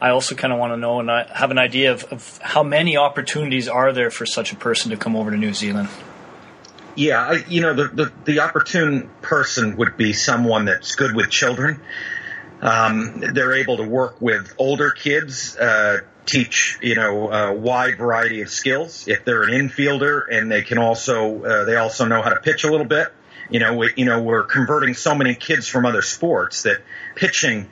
I 0.00 0.10
also 0.10 0.34
kind 0.34 0.52
of 0.52 0.58
want 0.58 0.72
to 0.72 0.76
know 0.76 1.00
and 1.00 1.10
I 1.10 1.26
have 1.34 1.50
an 1.50 1.58
idea 1.58 1.92
of, 1.92 2.04
of, 2.04 2.38
how 2.42 2.62
many 2.62 2.96
opportunities 2.96 3.68
are 3.68 3.92
there 3.92 4.10
for 4.10 4.26
such 4.26 4.52
a 4.52 4.56
person 4.56 4.90
to 4.90 4.96
come 4.96 5.16
over 5.16 5.30
to 5.30 5.36
New 5.36 5.52
Zealand. 5.52 5.88
Yeah, 6.94 7.20
I, 7.20 7.44
you 7.48 7.60
know, 7.60 7.74
the, 7.74 7.88
the, 7.88 8.12
the 8.24 8.40
opportune 8.40 9.10
person 9.22 9.76
would 9.76 9.96
be 9.96 10.12
someone 10.12 10.64
that's 10.64 10.94
good 10.94 11.14
with 11.14 11.30
children. 11.30 11.80
Um, 12.60 13.20
they're 13.34 13.54
able 13.54 13.76
to 13.76 13.84
work 13.84 14.20
with 14.20 14.52
older 14.58 14.90
kids, 14.90 15.56
uh, 15.56 16.00
teach 16.28 16.78
you 16.82 16.94
know 16.94 17.32
a 17.32 17.52
wide 17.52 17.96
variety 17.98 18.42
of 18.42 18.50
skills. 18.50 19.08
If 19.08 19.24
they're 19.24 19.42
an 19.42 19.50
infielder 19.50 20.22
and 20.30 20.50
they 20.50 20.62
can 20.62 20.78
also 20.78 21.42
uh, 21.42 21.64
they 21.64 21.76
also 21.76 22.04
know 22.04 22.22
how 22.22 22.30
to 22.30 22.40
pitch 22.40 22.64
a 22.64 22.70
little 22.70 22.86
bit. 22.86 23.08
You 23.50 23.60
know, 23.60 23.76
we, 23.76 23.92
you 23.96 24.04
know 24.04 24.22
we're 24.22 24.44
converting 24.44 24.94
so 24.94 25.14
many 25.14 25.34
kids 25.34 25.66
from 25.66 25.86
other 25.86 26.02
sports 26.02 26.62
that 26.62 26.82
pitching 27.14 27.68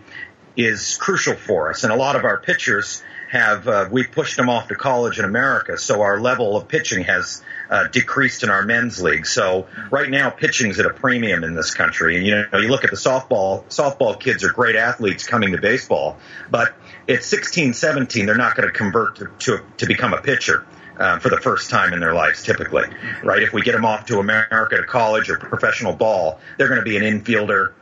is 0.57 0.97
crucial 0.97 1.35
for 1.35 1.71
us. 1.71 1.85
And 1.85 1.93
a 1.93 1.97
lot 1.97 2.17
of 2.17 2.25
our 2.25 2.39
pitchers 2.39 3.03
have, 3.31 3.67
uh, 3.67 3.89
we 3.91 4.05
pushed 4.05 4.37
them 4.37 4.49
off 4.49 4.69
to 4.69 4.75
college 4.75 5.19
in 5.19 5.25
America. 5.25 5.77
So 5.79 6.03
our 6.03 6.21
level 6.21 6.57
of 6.57 6.69
pitching 6.69 7.05
has 7.05 7.43
uh, 7.69 7.89
decreased 7.89 8.43
in 8.43 8.51
our 8.51 8.63
men's 8.63 9.03
league. 9.03 9.27
So 9.27 9.67
right 9.91 10.09
now 10.09 10.31
pitching's 10.31 10.79
at 10.79 10.87
a 10.87 10.91
premium 10.91 11.45
in 11.45 11.55
this 11.55 11.75
country. 11.75 12.17
And 12.17 12.27
you 12.27 12.47
know, 12.53 12.59
you 12.59 12.69
look 12.69 12.85
at 12.85 12.91
the 12.91 12.97
softball, 12.97 13.65
softball 13.65 14.19
kids 14.19 14.45
are 14.45 14.53
great 14.53 14.77
athletes 14.77 15.27
coming 15.27 15.53
to 15.53 15.59
baseball, 15.59 16.19
but 16.51 16.75
at 17.09 17.23
16, 17.23 17.75
17, 17.75 18.27
they're 18.27 18.37
not 18.37 18.57
going 18.57 18.69
to 18.69 18.73
convert 18.73 19.17
to, 19.17 19.31
to, 19.39 19.61
to 19.79 19.87
become 19.87 20.13
a 20.13 20.21
pitcher. 20.21 20.67
Uh, 20.99 21.19
for 21.19 21.29
the 21.29 21.37
first 21.37 21.69
time 21.69 21.93
in 21.93 22.01
their 22.01 22.15
lives, 22.15 22.43
typically, 22.43 22.85
right? 23.23 23.43
If 23.43 23.53
we 23.53 23.61
get 23.61 23.73
them 23.73 23.85
off 23.85 24.07
to 24.07 24.19
America 24.19 24.79
to 24.79 24.85
college 24.85 25.29
or 25.29 25.37
professional 25.37 25.93
ball, 25.93 26.41
they're 26.57 26.69
going 26.69 26.81
to 26.81 26.87
be 26.87 26.97
an 26.97 27.03
infielder, 27.03 27.75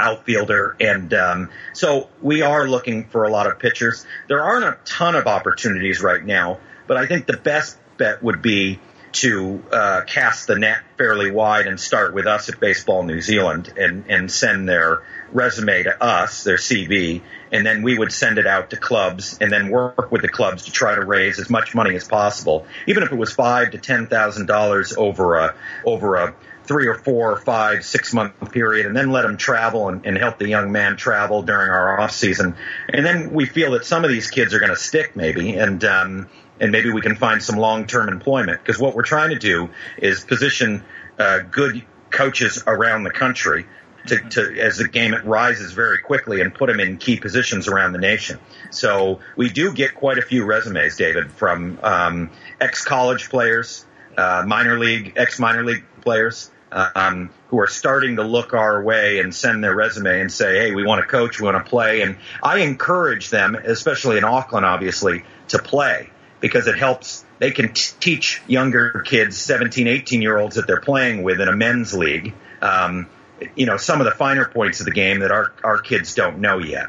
outfielder. 0.00 0.76
And 0.80 1.12
um, 1.14 1.50
so 1.72 2.08
we 2.20 2.42
are 2.42 2.68
looking 2.68 3.08
for 3.08 3.24
a 3.24 3.30
lot 3.30 3.46
of 3.46 3.58
pitchers. 3.58 4.04
There 4.28 4.42
aren't 4.42 4.64
a 4.64 4.78
ton 4.84 5.14
of 5.14 5.26
opportunities 5.26 6.02
right 6.02 6.24
now, 6.24 6.58
but 6.86 6.96
I 6.96 7.06
think 7.06 7.26
the 7.26 7.36
best 7.36 7.78
bet 7.98 8.22
would 8.22 8.42
be 8.42 8.80
to 9.12 9.62
uh, 9.72 10.02
cast 10.06 10.46
the 10.46 10.58
net 10.58 10.78
fairly 10.96 11.30
wide 11.30 11.66
and 11.66 11.80
start 11.80 12.14
with 12.14 12.26
us 12.26 12.48
at 12.48 12.60
Baseball 12.60 13.02
New 13.02 13.20
Zealand 13.20 13.72
and, 13.76 14.04
and 14.08 14.30
send 14.30 14.68
their 14.68 15.02
resume 15.32 15.82
to 15.82 16.02
us, 16.02 16.44
their 16.44 16.56
CV, 16.56 17.22
and 17.52 17.66
then 17.66 17.82
we 17.82 17.98
would 17.98 18.12
send 18.12 18.38
it 18.38 18.46
out 18.46 18.70
to 18.70 18.76
clubs 18.76 19.38
and 19.40 19.50
then 19.50 19.70
work 19.70 20.12
with 20.12 20.22
the 20.22 20.28
clubs 20.28 20.64
to 20.64 20.72
try 20.72 20.94
to 20.94 21.04
raise 21.04 21.38
as 21.38 21.50
much 21.50 21.74
money 21.74 21.94
as 21.96 22.06
possible, 22.06 22.66
even 22.86 23.02
if 23.02 23.12
it 23.12 23.16
was 23.16 23.32
five 23.32 23.72
to 23.72 23.78
ten 23.78 24.06
thousand 24.06 24.46
dollars 24.46 24.94
over 24.96 25.36
a 25.36 25.54
over 25.84 26.16
a 26.16 26.34
three 26.70 26.86
or 26.86 26.94
four 26.94 27.32
or 27.32 27.36
five, 27.36 27.84
six 27.84 28.14
month 28.14 28.32
period 28.52 28.86
and 28.86 28.96
then 28.96 29.10
let 29.10 29.22
them 29.22 29.36
travel 29.36 29.88
and, 29.88 30.06
and 30.06 30.16
help 30.16 30.38
the 30.38 30.46
young 30.46 30.70
man 30.70 30.96
travel 30.96 31.42
during 31.42 31.68
our 31.68 32.00
off 32.00 32.12
season. 32.12 32.54
And 32.88 33.04
then 33.04 33.32
we 33.32 33.44
feel 33.44 33.72
that 33.72 33.84
some 33.84 34.04
of 34.04 34.10
these 34.10 34.30
kids 34.30 34.54
are 34.54 34.60
going 34.60 34.70
to 34.70 34.76
stick 34.76 35.16
maybe 35.16 35.56
and, 35.56 35.84
um, 35.84 36.28
and 36.60 36.70
maybe 36.70 36.92
we 36.92 37.00
can 37.00 37.16
find 37.16 37.42
some 37.42 37.56
long 37.56 37.88
term 37.88 38.08
employment 38.08 38.60
because 38.62 38.80
what 38.80 38.94
we're 38.94 39.02
trying 39.02 39.30
to 39.30 39.38
do 39.40 39.70
is 39.98 40.22
position 40.22 40.84
uh, 41.18 41.40
good 41.40 41.84
coaches 42.10 42.62
around 42.68 43.02
the 43.02 43.10
country 43.10 43.66
to, 44.06 44.20
to, 44.28 44.60
as 44.60 44.76
the 44.76 44.86
game 44.86 45.12
rises 45.24 45.72
very 45.72 45.98
quickly 45.98 46.40
and 46.40 46.54
put 46.54 46.68
them 46.68 46.78
in 46.78 46.98
key 46.98 47.18
positions 47.18 47.66
around 47.66 47.94
the 47.94 47.98
nation. 47.98 48.38
So 48.70 49.18
we 49.34 49.50
do 49.50 49.72
get 49.72 49.96
quite 49.96 50.18
a 50.18 50.22
few 50.22 50.44
resumes, 50.44 50.94
David, 50.94 51.32
from 51.32 51.80
um, 51.82 52.30
ex 52.60 52.84
college 52.84 53.28
players, 53.28 53.84
uh, 54.16 54.44
minor 54.46 54.78
league, 54.78 55.14
ex 55.16 55.40
minor 55.40 55.64
league 55.64 55.82
players. 56.00 56.52
Um, 56.72 57.30
who 57.48 57.58
are 57.58 57.66
starting 57.66 58.16
to 58.16 58.22
look 58.22 58.54
our 58.54 58.80
way 58.80 59.18
and 59.18 59.34
send 59.34 59.64
their 59.64 59.74
resume 59.74 60.20
and 60.20 60.30
say, 60.30 60.56
"Hey, 60.56 60.72
we 60.72 60.84
want 60.84 61.00
to 61.00 61.06
coach, 61.06 61.40
we 61.40 61.46
want 61.46 61.64
to 61.64 61.68
play." 61.68 62.02
And 62.02 62.16
I 62.42 62.58
encourage 62.58 63.28
them, 63.30 63.56
especially 63.56 64.18
in 64.18 64.24
Auckland, 64.24 64.64
obviously, 64.64 65.24
to 65.48 65.58
play 65.58 66.10
because 66.40 66.66
it 66.66 66.76
helps. 66.76 67.24
They 67.38 67.50
can 67.50 67.72
t- 67.72 67.94
teach 68.00 68.42
younger 68.46 69.02
kids, 69.04 69.36
17, 69.38 69.86
18 69.86 70.22
year 70.22 70.38
olds 70.38 70.56
that 70.56 70.66
they're 70.66 70.80
playing 70.80 71.22
with 71.22 71.40
in 71.40 71.48
a 71.48 71.56
men's 71.56 71.94
league, 71.94 72.34
um, 72.62 73.08
you 73.54 73.66
know, 73.66 73.76
some 73.76 74.00
of 74.00 74.04
the 74.04 74.12
finer 74.12 74.46
points 74.46 74.80
of 74.80 74.86
the 74.86 74.92
game 74.92 75.20
that 75.20 75.30
our, 75.30 75.52
our 75.64 75.78
kids 75.78 76.14
don't 76.14 76.38
know 76.38 76.58
yet, 76.58 76.88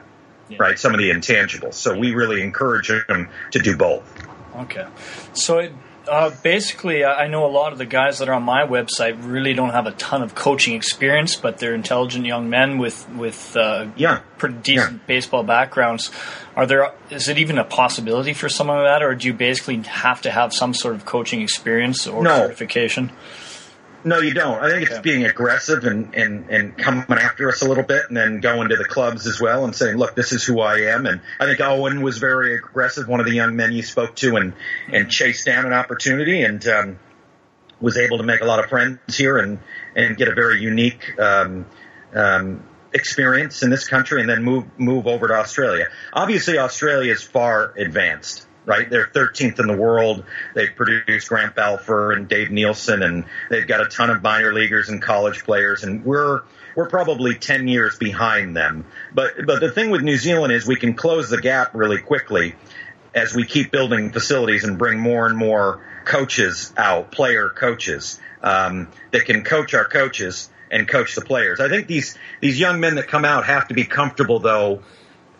yeah. 0.49 0.57
right? 0.59 0.77
Some 0.77 0.93
of 0.93 0.99
the 0.99 1.09
intangibles. 1.09 1.75
So 1.75 1.97
we 1.97 2.13
really 2.13 2.41
encourage 2.41 2.91
them 3.07 3.29
to 3.51 3.59
do 3.59 3.77
both. 3.77 4.03
Okay. 4.55 4.85
So 5.33 5.59
it, 5.59 5.73
uh, 6.07 6.31
basically, 6.41 7.05
I 7.05 7.27
know 7.27 7.45
a 7.45 7.51
lot 7.51 7.73
of 7.73 7.77
the 7.77 7.85
guys 7.85 8.19
that 8.19 8.29
are 8.29 8.33
on 8.33 8.43
my 8.43 8.65
website 8.65 9.17
really 9.21 9.53
don't 9.53 9.69
have 9.69 9.85
a 9.85 9.91
ton 9.91 10.23
of 10.23 10.33
coaching 10.33 10.75
experience, 10.75 11.35
but 11.35 11.59
they're 11.59 11.75
intelligent 11.75 12.25
young 12.25 12.49
men 12.49 12.77
with 12.77 13.07
with 13.09 13.55
uh, 13.55 13.87
yeah. 13.95 14.21
pretty 14.37 14.55
decent 14.63 14.93
yeah. 14.93 14.99
baseball 15.07 15.43
backgrounds. 15.43 16.11
Are 16.55 16.65
there 16.65 16.93
is 17.09 17.27
it 17.27 17.37
even 17.37 17.57
a 17.57 17.63
possibility 17.63 18.33
for 18.33 18.49
some 18.49 18.69
of 18.69 18.83
that, 18.83 19.03
or 19.03 19.15
do 19.15 19.27
you 19.27 19.33
basically 19.33 19.77
have 19.77 20.21
to 20.21 20.31
have 20.31 20.53
some 20.53 20.73
sort 20.73 20.95
of 20.95 21.05
coaching 21.05 21.41
experience 21.41 22.07
or 22.07 22.23
no. 22.23 22.35
certification? 22.35 23.11
No, 24.03 24.19
you 24.19 24.33
don't. 24.33 24.59
I 24.61 24.69
think 24.69 24.83
it's 24.83 24.93
okay. 24.93 25.01
being 25.01 25.25
aggressive 25.25 25.83
and, 25.83 26.15
and, 26.15 26.49
and 26.49 26.77
coming 26.77 27.05
after 27.09 27.49
us 27.49 27.61
a 27.61 27.67
little 27.67 27.83
bit 27.83 28.03
and 28.07 28.17
then 28.17 28.39
going 28.39 28.69
to 28.69 28.75
the 28.75 28.85
clubs 28.85 29.27
as 29.27 29.39
well 29.39 29.63
and 29.63 29.75
saying, 29.75 29.97
look, 29.97 30.15
this 30.15 30.31
is 30.31 30.43
who 30.43 30.59
I 30.59 30.91
am. 30.93 31.05
And 31.05 31.21
I 31.39 31.45
think 31.45 31.61
Owen 31.61 32.01
was 32.01 32.17
very 32.17 32.55
aggressive, 32.55 33.07
one 33.07 33.19
of 33.19 33.25
the 33.25 33.33
young 33.33 33.55
men 33.55 33.71
you 33.71 33.83
spoke 33.83 34.15
to 34.17 34.37
and, 34.37 34.53
and 34.87 35.09
chased 35.09 35.45
down 35.45 35.65
an 35.65 35.73
opportunity 35.73 36.41
and, 36.41 36.65
um, 36.67 36.99
was 37.79 37.97
able 37.97 38.17
to 38.17 38.23
make 38.23 38.41
a 38.41 38.45
lot 38.45 38.59
of 38.59 38.69
friends 38.69 38.99
here 39.17 39.37
and, 39.37 39.59
and 39.95 40.17
get 40.17 40.27
a 40.27 40.35
very 40.35 40.61
unique, 40.61 41.19
um, 41.19 41.65
um, 42.13 42.63
experience 42.93 43.63
in 43.63 43.69
this 43.69 43.87
country 43.87 44.19
and 44.19 44.29
then 44.29 44.43
move, 44.43 44.65
move 44.77 45.07
over 45.07 45.27
to 45.27 45.33
Australia. 45.33 45.87
Obviously, 46.11 46.57
Australia 46.57 47.11
is 47.11 47.23
far 47.23 47.73
advanced 47.77 48.47
right? 48.65 48.89
They're 48.89 49.07
13th 49.07 49.59
in 49.59 49.67
the 49.67 49.75
world. 49.75 50.23
They've 50.53 50.73
produced 50.75 51.29
Grant 51.29 51.55
Balfour 51.55 52.11
and 52.11 52.27
Dave 52.27 52.51
Nilsson, 52.51 53.01
and 53.03 53.25
they've 53.49 53.67
got 53.67 53.81
a 53.81 53.85
ton 53.85 54.09
of 54.09 54.21
minor 54.21 54.53
leaguers 54.53 54.89
and 54.89 55.01
college 55.01 55.43
players, 55.43 55.83
and 55.83 56.05
we're 56.05 56.41
we're 56.75 56.87
probably 56.87 57.35
10 57.35 57.67
years 57.67 57.97
behind 57.97 58.55
them. 58.55 58.85
But 59.13 59.45
but 59.45 59.59
the 59.59 59.71
thing 59.71 59.89
with 59.89 60.01
New 60.01 60.17
Zealand 60.17 60.53
is 60.53 60.65
we 60.67 60.75
can 60.75 60.93
close 60.93 61.29
the 61.29 61.41
gap 61.41 61.73
really 61.73 61.99
quickly 61.99 62.55
as 63.13 63.35
we 63.35 63.45
keep 63.45 63.71
building 63.71 64.11
facilities 64.11 64.63
and 64.63 64.77
bring 64.77 64.99
more 64.99 65.25
and 65.25 65.37
more 65.37 65.85
coaches 66.05 66.71
out, 66.77 67.11
player 67.11 67.49
coaches 67.49 68.19
um, 68.41 68.87
that 69.11 69.25
can 69.25 69.43
coach 69.43 69.73
our 69.73 69.85
coaches 69.85 70.49
and 70.71 70.87
coach 70.87 71.15
the 71.15 71.21
players. 71.21 71.59
I 71.59 71.67
think 71.67 71.87
these 71.87 72.17
these 72.39 72.59
young 72.59 72.79
men 72.79 72.95
that 72.95 73.07
come 73.07 73.25
out 73.25 73.45
have 73.45 73.67
to 73.69 73.73
be 73.73 73.85
comfortable 73.85 74.39
though 74.39 74.83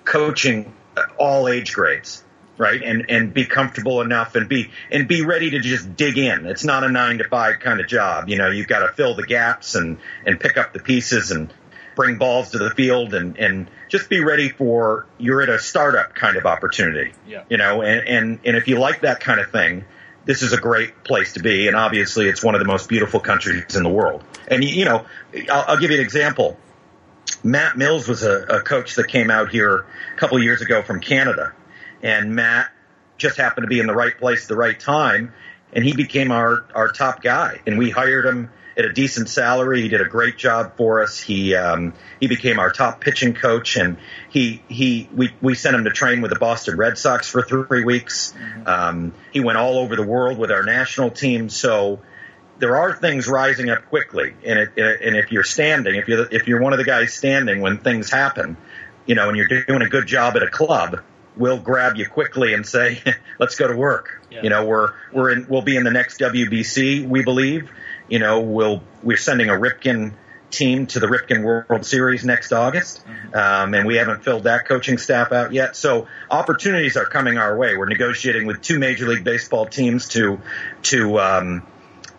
coaching 0.04 0.74
all 1.18 1.48
age 1.48 1.74
grades 1.74 2.24
right? 2.62 2.82
And 2.84 3.10
and 3.10 3.34
be 3.34 3.46
comfortable 3.46 4.02
enough 4.02 4.36
and 4.36 4.48
be 4.48 4.70
and 4.92 5.08
be 5.08 5.24
ready 5.24 5.50
to 5.50 5.60
just 5.60 5.96
dig 5.96 6.18
in. 6.20 6.46
It's 6.46 6.64
not 6.64 6.84
a 6.84 6.90
nine 6.90 7.18
to 7.18 7.28
five 7.28 7.60
kind 7.60 7.82
of 7.82 7.88
job. 7.88 8.30
You 8.30 8.38
know, 8.38 8.52
you've 8.52 8.68
got 8.68 8.86
to 8.86 8.94
fill 8.94 9.16
the 9.16 9.26
gaps 9.26 9.74
and 9.74 9.98
and 10.26 10.40
pick 10.40 10.58
up 10.58 10.72
the 10.72 10.80
pieces 10.80 11.32
and 11.32 11.52
bring 11.96 12.18
balls 12.18 12.52
to 12.52 12.60
the 12.60 12.70
field 12.70 13.16
and 13.16 13.36
and 13.38 13.70
just 13.90 14.10
be 14.10 14.24
ready 14.24 14.50
for 14.50 15.08
you're 15.18 15.42
at 15.42 15.50
a 15.50 15.58
startup 15.58 16.14
kind 16.14 16.38
of 16.38 16.46
opportunity. 16.46 17.14
Yeah. 17.28 17.44
You 17.50 17.58
know, 17.58 17.82
and 17.82 18.08
and 18.08 18.40
and 18.46 18.56
if 18.56 18.68
you 18.68 18.78
like 18.78 19.02
that 19.02 19.20
kind 19.20 19.42
of 19.42 19.52
thing. 19.52 19.86
This 20.24 20.44
is 20.44 20.54
a 20.54 20.58
great 20.58 21.04
place 21.04 21.34
to 21.34 21.40
be, 21.40 21.68
and 21.68 21.76
obviously, 21.76 22.30
it's 22.30 22.44
one 22.44 22.54
of 22.54 22.60
the 22.60 22.68
most 22.68 22.88
beautiful 22.88 23.20
countries 23.20 23.76
in 23.76 23.82
the 23.82 23.90
world. 23.90 24.24
And 24.48 24.64
you 24.64 24.86
know, 24.86 25.08
I'll, 25.50 25.66
I'll 25.70 25.80
give 25.80 25.90
you 25.90 25.98
an 25.98 26.04
example. 26.04 26.60
Matt 27.44 27.76
Mills 27.76 28.08
was 28.08 28.22
a, 28.22 28.44
a 28.44 28.62
coach 28.62 28.94
that 28.98 29.08
came 29.08 29.32
out 29.32 29.50
here 29.50 29.88
a 30.14 30.18
couple 30.20 30.38
of 30.38 30.44
years 30.44 30.62
ago 30.62 30.84
from 30.84 31.00
Canada, 31.00 31.54
and 32.02 32.36
Matt 32.36 32.72
just 33.18 33.38
happened 33.38 33.64
to 33.64 33.68
be 33.68 33.80
in 33.80 33.88
the 33.88 33.94
right 33.94 34.18
place 34.18 34.44
at 34.44 34.50
the 34.50 34.56
right 34.56 34.80
time, 34.80 35.34
and 35.74 35.84
he 35.84 35.94
became 35.94 36.32
our 36.32 36.66
our 36.74 36.92
top 36.92 37.22
guy. 37.22 37.62
And 37.66 37.78
we 37.78 37.90
hired 37.90 38.26
him 38.26 38.50
at 38.78 38.86
a 38.86 38.94
decent 38.94 39.30
salary. 39.30 39.82
He 39.82 39.90
did 39.90 40.02
a 40.02 40.06
great 40.06 40.38
job 40.38 40.78
for 40.78 41.04
us. 41.04 41.20
He 41.20 41.56
um, 41.56 41.94
he 42.20 42.28
became 42.28 42.60
our 42.60 42.72
top 42.72 43.02
pitching 43.02 43.34
coach, 43.34 43.78
and 43.78 43.98
he 44.30 44.64
he 44.68 45.10
we 45.16 45.34
we 45.42 45.56
sent 45.56 45.76
him 45.76 45.84
to 45.86 45.92
train 45.92 46.22
with 46.22 46.32
the 46.32 46.40
Boston 46.40 46.78
Red 46.78 46.98
Sox 46.98 47.30
for 47.30 47.44
three 47.44 47.84
weeks. 47.84 48.34
Mm-hmm. 48.34 48.68
Um, 48.68 49.14
he 49.32 49.40
went 49.40 49.58
all 49.58 49.78
over 49.78 49.96
the 49.96 50.04
world 50.04 50.38
with 50.38 50.52
our 50.52 50.64
national 50.64 51.12
team. 51.12 51.50
So 51.50 52.02
there 52.60 52.78
are 52.78 52.94
things 52.94 53.28
rising 53.28 53.70
up 53.70 53.86
quickly, 53.86 54.34
and 54.46 54.60
it, 54.60 54.78
and 54.78 55.16
if 55.16 55.32
you're 55.32 55.44
standing, 55.44 55.96
if 55.96 56.08
you're 56.08 56.28
if 56.32 56.48
you're 56.48 56.62
one 56.62 56.74
of 56.74 56.80
the 56.80 56.86
guys 56.86 57.14
standing 57.14 57.62
when 57.62 57.78
things 57.78 58.10
happen, 58.10 58.58
you 59.06 59.16
know, 59.16 59.30
and 59.30 59.38
you're 59.38 59.48
doing 59.48 59.82
a 59.82 59.90
good 59.90 60.08
job 60.08 60.36
at 60.36 60.44
a 60.44 60.50
club 60.50 61.02
will 61.36 61.60
grab 61.60 61.96
you 61.96 62.08
quickly 62.08 62.54
and 62.54 62.66
say, 62.66 63.02
"Let's 63.40 63.56
go 63.56 63.68
to 63.68 63.76
work." 63.76 64.22
Yeah. 64.30 64.44
You 64.44 64.50
know, 64.50 64.66
we're 64.66 64.94
we're 65.12 65.32
in 65.32 65.48
we'll 65.50 65.62
be 65.62 65.76
in 65.76 65.84
the 65.84 65.92
next 65.92 66.20
WBC, 66.20 67.08
we 67.08 67.24
believe. 67.24 67.70
You 68.10 68.20
know, 68.20 68.42
we'll 68.42 68.84
we're 69.04 69.18
sending 69.18 69.50
a 69.50 69.54
Ripken 69.54 70.14
team 70.52 70.86
to 70.86 71.00
the 71.00 71.08
Ripken 71.08 71.44
World 71.44 71.86
Series 71.86 72.26
next 72.26 72.52
August, 72.52 73.06
mm-hmm. 73.06 73.36
um, 73.36 73.74
and 73.74 73.88
we 73.88 73.96
haven't 73.96 74.24
filled 74.24 74.44
that 74.44 74.68
coaching 74.68 74.98
staff 74.98 75.32
out 75.32 75.54
yet. 75.54 75.76
So 75.76 76.08
opportunities 76.30 76.98
are 76.98 77.06
coming 77.06 77.38
our 77.38 77.58
way. 77.58 77.78
We're 77.78 77.88
negotiating 77.88 78.46
with 78.46 78.62
two 78.62 78.78
Major 78.78 79.08
League 79.08 79.24
Baseball 79.24 79.66
teams 79.66 80.10
to 80.10 80.42
to 80.84 81.20
um, 81.20 81.68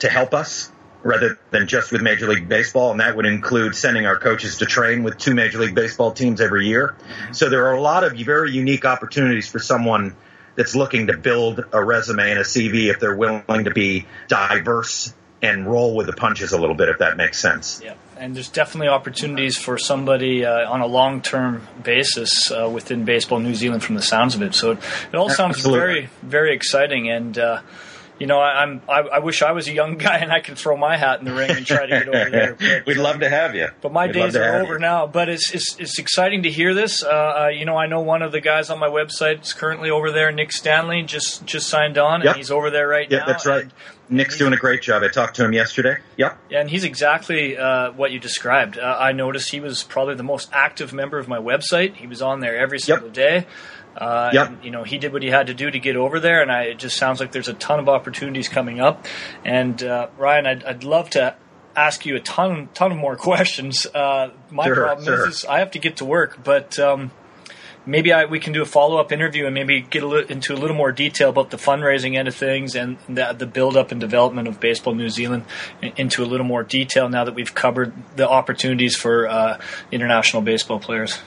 to 0.00 0.08
help 0.08 0.34
us 0.34 0.71
rather 1.02 1.38
than 1.50 1.66
just 1.66 1.92
with 1.92 2.02
Major 2.02 2.28
League 2.28 2.48
Baseball, 2.48 2.90
and 2.92 3.00
that 3.00 3.16
would 3.16 3.26
include 3.26 3.74
sending 3.74 4.06
our 4.06 4.18
coaches 4.18 4.58
to 4.58 4.66
train 4.66 5.02
with 5.02 5.18
two 5.18 5.34
Major 5.34 5.58
League 5.58 5.74
Baseball 5.74 6.12
teams 6.12 6.40
every 6.40 6.66
year. 6.66 6.94
So 7.32 7.48
there 7.48 7.66
are 7.66 7.74
a 7.74 7.80
lot 7.80 8.04
of 8.04 8.12
very 8.12 8.52
unique 8.52 8.84
opportunities 8.84 9.48
for 9.48 9.58
someone 9.58 10.14
that's 10.54 10.76
looking 10.76 11.08
to 11.08 11.16
build 11.16 11.64
a 11.72 11.82
resume 11.82 12.30
and 12.30 12.38
a 12.38 12.44
CV 12.44 12.90
if 12.90 13.00
they're 13.00 13.16
willing 13.16 13.64
to 13.64 13.70
be 13.70 14.06
diverse 14.28 15.12
and 15.40 15.66
roll 15.66 15.96
with 15.96 16.06
the 16.06 16.12
punches 16.12 16.52
a 16.52 16.58
little 16.58 16.76
bit, 16.76 16.88
if 16.88 16.98
that 16.98 17.16
makes 17.16 17.40
sense. 17.40 17.80
Yeah, 17.82 17.94
and 18.16 18.36
there's 18.36 18.48
definitely 18.48 18.88
opportunities 18.88 19.56
for 19.56 19.76
somebody 19.76 20.44
uh, 20.44 20.70
on 20.70 20.82
a 20.82 20.86
long-term 20.86 21.66
basis 21.82 22.50
uh, 22.52 22.70
within 22.72 23.04
Baseball 23.04 23.40
New 23.40 23.54
Zealand, 23.54 23.82
from 23.82 23.96
the 23.96 24.02
sounds 24.02 24.36
of 24.36 24.42
it. 24.42 24.54
So 24.54 24.72
it, 24.72 24.78
it 25.12 25.16
all 25.16 25.30
sounds 25.30 25.56
Absolutely. 25.56 25.80
very, 25.80 26.10
very 26.22 26.54
exciting, 26.54 27.10
and. 27.10 27.36
Uh, 27.36 27.60
you 28.22 28.28
know, 28.28 28.38
I, 28.38 28.62
am 28.62 28.82
I, 28.88 29.00
I, 29.00 29.18
wish 29.18 29.42
I 29.42 29.50
was 29.50 29.66
a 29.66 29.72
young 29.72 29.96
guy 29.98 30.18
and 30.18 30.30
I 30.30 30.38
could 30.38 30.56
throw 30.56 30.76
my 30.76 30.96
hat 30.96 31.18
in 31.18 31.24
the 31.24 31.34
ring 31.34 31.50
and 31.50 31.66
try 31.66 31.86
to 31.86 31.88
get 31.88 32.08
over 32.08 32.30
there. 32.30 32.56
But, 32.62 32.86
We'd 32.86 32.96
love 32.96 33.18
to 33.18 33.28
have 33.28 33.56
you. 33.56 33.68
But 33.80 33.92
my 33.92 34.06
We'd 34.06 34.12
days 34.12 34.36
are 34.36 34.62
over 34.62 34.74
you. 34.74 34.78
now. 34.78 35.08
But 35.08 35.28
it's, 35.28 35.52
it's 35.52 35.76
it's 35.80 35.98
exciting 35.98 36.44
to 36.44 36.50
hear 36.50 36.72
this. 36.72 37.02
Uh, 37.02 37.08
uh, 37.08 37.48
you 37.48 37.64
know, 37.64 37.76
I 37.76 37.88
know 37.88 38.00
one 38.00 38.22
of 38.22 38.30
the 38.30 38.40
guys 38.40 38.70
on 38.70 38.78
my 38.78 38.86
website 38.86 39.42
is 39.42 39.52
currently 39.52 39.90
over 39.90 40.12
there. 40.12 40.30
Nick 40.30 40.52
Stanley 40.52 41.02
just 41.02 41.44
just 41.44 41.68
signed 41.68 41.98
on, 41.98 42.24
and 42.24 42.36
he's 42.36 42.52
over 42.52 42.70
there 42.70 42.86
right 42.86 43.10
yep, 43.10 43.22
now. 43.22 43.26
that's 43.26 43.44
right. 43.44 43.66
Nick's 44.08 44.38
doing 44.38 44.52
a 44.52 44.56
great 44.56 44.82
job. 44.82 45.02
I 45.02 45.08
talked 45.08 45.36
to 45.36 45.44
him 45.44 45.52
yesterday. 45.52 45.96
Yep. 46.16 46.38
Yeah, 46.50 46.60
and 46.60 46.70
he's 46.70 46.84
exactly 46.84 47.56
uh, 47.56 47.92
what 47.92 48.12
you 48.12 48.20
described. 48.20 48.78
Uh, 48.78 48.96
I 48.98 49.12
noticed 49.12 49.50
he 49.50 49.60
was 49.60 49.82
probably 49.82 50.14
the 50.14 50.22
most 50.22 50.50
active 50.52 50.92
member 50.92 51.18
of 51.18 51.26
my 51.26 51.38
website. 51.38 51.96
He 51.96 52.06
was 52.06 52.22
on 52.22 52.40
there 52.40 52.56
every 52.56 52.78
single 52.78 53.08
yep. 53.08 53.14
day. 53.14 53.46
Uh, 53.96 54.30
yep. 54.32 54.48
and, 54.48 54.64
you 54.64 54.70
know, 54.70 54.84
he 54.84 54.98
did 54.98 55.12
what 55.12 55.22
he 55.22 55.28
had 55.28 55.48
to 55.48 55.54
do 55.54 55.70
to 55.70 55.78
get 55.78 55.96
over 55.96 56.18
there, 56.18 56.42
and 56.42 56.50
I, 56.50 56.62
it 56.64 56.78
just 56.78 56.96
sounds 56.96 57.20
like 57.20 57.32
there's 57.32 57.48
a 57.48 57.54
ton 57.54 57.78
of 57.78 57.88
opportunities 57.88 58.48
coming 58.48 58.80
up. 58.80 59.06
And 59.44 59.82
uh, 59.82 60.08
Ryan, 60.16 60.46
I'd, 60.46 60.64
I'd 60.64 60.84
love 60.84 61.10
to 61.10 61.36
ask 61.76 62.04
you 62.06 62.16
a 62.16 62.20
ton, 62.20 62.68
ton 62.74 62.92
of 62.92 62.98
more 62.98 63.16
questions. 63.30 63.86
Uh, 63.86 64.30
my 64.50 64.64
sure, 64.64 64.76
problem 64.76 65.04
sure. 65.04 65.28
is, 65.28 65.36
is, 65.36 65.44
I 65.44 65.58
have 65.58 65.72
to 65.72 65.78
get 65.78 65.96
to 65.98 66.04
work, 66.04 66.42
but 66.42 66.78
um, 66.78 67.10
maybe 67.86 68.12
I, 68.12 68.26
we 68.26 68.38
can 68.38 68.52
do 68.52 68.62
a 68.62 68.66
follow 68.66 68.98
up 68.98 69.12
interview 69.12 69.46
and 69.46 69.54
maybe 69.54 69.80
get 69.80 70.02
a 70.02 70.06
li- 70.06 70.26
into 70.28 70.54
a 70.54 70.56
little 70.56 70.76
more 70.76 70.92
detail 70.92 71.30
about 71.30 71.50
the 71.50 71.56
fundraising 71.56 72.16
end 72.16 72.28
of 72.28 72.34
things 72.34 72.74
and 72.74 72.98
the, 73.08 73.34
the 73.36 73.46
build 73.46 73.76
up 73.76 73.92
and 73.92 74.00
development 74.00 74.48
of 74.48 74.60
Baseball 74.60 74.94
New 74.94 75.08
Zealand 75.08 75.44
into 75.96 76.22
a 76.22 76.26
little 76.26 76.46
more 76.46 76.62
detail 76.62 77.08
now 77.08 77.24
that 77.24 77.34
we've 77.34 77.54
covered 77.54 77.92
the 78.16 78.28
opportunities 78.28 78.96
for 78.96 79.28
uh, 79.28 79.58
international 79.90 80.42
baseball 80.42 80.78
players. 80.78 81.20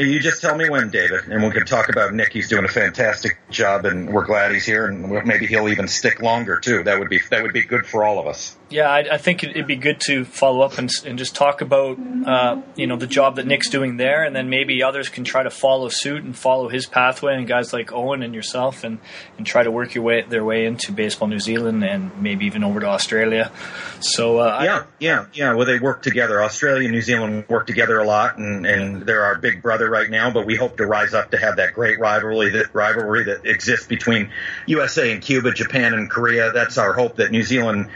You 0.00 0.18
just 0.18 0.40
tell 0.40 0.56
me 0.56 0.70
when, 0.70 0.88
David, 0.88 1.28
and 1.28 1.44
we 1.44 1.50
can 1.50 1.66
talk 1.66 1.90
about 1.90 2.14
Nick. 2.14 2.32
He's 2.32 2.48
doing 2.48 2.64
a 2.64 2.68
fantastic 2.68 3.38
job, 3.50 3.84
and 3.84 4.10
we're 4.10 4.24
glad 4.24 4.50
he's 4.50 4.64
here, 4.64 4.86
and 4.86 5.10
maybe 5.26 5.46
he'll 5.46 5.68
even 5.68 5.88
stick 5.88 6.22
longer 6.22 6.58
too. 6.58 6.84
That 6.84 6.98
would 6.98 7.10
be 7.10 7.20
that 7.30 7.42
would 7.42 7.52
be 7.52 7.62
good 7.62 7.86
for 7.86 8.02
all 8.04 8.18
of 8.18 8.26
us. 8.26 8.56
Yeah, 8.70 8.88
I, 8.88 9.14
I, 9.14 9.18
think 9.18 9.42
it'd 9.42 9.66
be 9.66 9.76
good 9.76 10.00
to 10.02 10.24
follow 10.24 10.60
up 10.60 10.78
and, 10.78 10.88
and 11.04 11.18
just 11.18 11.34
talk 11.34 11.60
about 11.60 11.98
uh, 12.24 12.62
you 12.76 12.86
know 12.86 12.96
the 12.96 13.08
job 13.08 13.36
that 13.36 13.46
Nick's 13.46 13.68
doing 13.68 13.96
there, 13.96 14.22
and 14.22 14.34
then 14.34 14.48
maybe 14.48 14.82
others 14.82 15.08
can 15.08 15.24
try 15.24 15.42
to 15.42 15.50
follow 15.50 15.88
suit 15.88 16.22
and 16.22 16.36
follow 16.36 16.68
his 16.68 16.86
pathway, 16.86 17.34
and 17.34 17.48
guys 17.48 17.72
like 17.72 17.92
Owen 17.92 18.22
and 18.22 18.32
yourself, 18.32 18.84
and 18.84 19.00
and 19.36 19.46
try 19.46 19.64
to 19.64 19.72
work 19.72 19.94
your 19.94 20.04
way 20.04 20.22
their 20.22 20.44
way 20.44 20.66
into 20.66 20.92
baseball 20.92 21.26
New 21.26 21.40
Zealand 21.40 21.82
and 21.84 22.22
maybe 22.22 22.46
even 22.46 22.62
over 22.62 22.78
to 22.78 22.86
Australia. 22.86 23.50
So 23.98 24.38
uh, 24.38 24.60
yeah, 24.62 24.78
I, 24.78 24.84
yeah, 25.00 25.26
yeah. 25.32 25.54
Well, 25.54 25.66
they 25.66 25.80
work 25.80 26.02
together. 26.02 26.40
Australia 26.40 26.84
and 26.84 26.92
New 26.92 27.02
Zealand 27.02 27.46
work 27.48 27.66
together 27.66 27.98
a 27.98 28.06
lot, 28.06 28.38
and 28.38 28.64
and 28.66 29.02
they're 29.02 29.24
our 29.24 29.38
big 29.38 29.62
brother 29.62 29.90
right 29.90 30.08
now. 30.08 30.30
But 30.30 30.46
we 30.46 30.54
hope 30.54 30.76
to 30.76 30.86
rise 30.86 31.12
up 31.12 31.32
to 31.32 31.38
have 31.38 31.56
that 31.56 31.74
great 31.74 31.98
rivalry 31.98 32.50
that 32.50 32.72
rivalry 32.72 33.24
that 33.24 33.44
exists 33.44 33.88
between 33.88 34.30
USA 34.66 35.12
and 35.12 35.20
Cuba, 35.20 35.50
Japan 35.50 35.92
and 35.92 36.08
Korea. 36.08 36.52
That's 36.52 36.78
our 36.78 36.92
hope 36.92 37.16
that 37.16 37.32
New 37.32 37.42
Zealand 37.42 37.88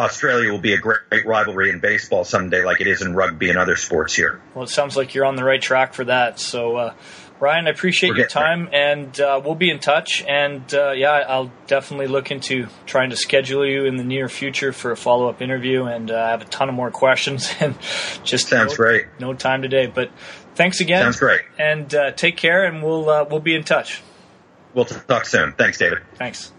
Australia 0.00 0.50
will 0.50 0.58
be 0.58 0.72
a 0.72 0.78
great, 0.78 1.00
great, 1.10 1.26
rivalry 1.26 1.70
in 1.70 1.80
baseball 1.80 2.24
someday, 2.24 2.64
like 2.64 2.80
it 2.80 2.86
is 2.86 3.02
in 3.02 3.14
rugby 3.14 3.50
and 3.50 3.58
other 3.58 3.76
sports 3.76 4.14
here. 4.14 4.40
Well, 4.54 4.64
it 4.64 4.70
sounds 4.70 4.96
like 4.96 5.14
you're 5.14 5.26
on 5.26 5.36
the 5.36 5.44
right 5.44 5.60
track 5.60 5.94
for 5.94 6.04
that. 6.04 6.38
So, 6.38 6.76
uh, 6.76 6.94
Ryan, 7.38 7.66
I 7.66 7.70
appreciate 7.70 8.16
your 8.16 8.26
time, 8.26 8.68
there. 8.70 8.92
and 8.92 9.20
uh, 9.20 9.40
we'll 9.42 9.54
be 9.54 9.70
in 9.70 9.78
touch. 9.78 10.22
And 10.26 10.62
uh, 10.74 10.92
yeah, 10.92 11.24
I'll 11.28 11.50
definitely 11.66 12.06
look 12.06 12.30
into 12.30 12.68
trying 12.86 13.10
to 13.10 13.16
schedule 13.16 13.66
you 13.66 13.86
in 13.86 13.96
the 13.96 14.04
near 14.04 14.28
future 14.28 14.72
for 14.72 14.90
a 14.90 14.96
follow 14.96 15.28
up 15.28 15.40
interview. 15.40 15.84
And 15.84 16.10
uh, 16.10 16.16
I 16.16 16.30
have 16.30 16.42
a 16.42 16.46
ton 16.46 16.68
of 16.68 16.74
more 16.74 16.90
questions, 17.02 17.52
and 17.60 17.76
just 18.24 18.48
sounds 18.48 18.72
no, 18.72 18.76
great. 18.76 19.06
No 19.18 19.34
time 19.34 19.62
today, 19.62 19.86
but 19.86 20.10
thanks 20.54 20.80
again. 20.80 21.02
Sounds 21.02 21.18
great. 21.18 21.42
And 21.58 21.94
uh, 21.94 22.12
take 22.12 22.36
care, 22.36 22.64
and 22.64 22.82
we'll 22.82 23.08
uh, 23.08 23.24
we'll 23.28 23.40
be 23.40 23.54
in 23.54 23.64
touch. 23.64 24.02
We'll 24.74 24.84
talk 24.84 25.26
soon. 25.26 25.52
Thanks, 25.54 25.78
David. 25.78 25.98
Thanks. 26.14 26.52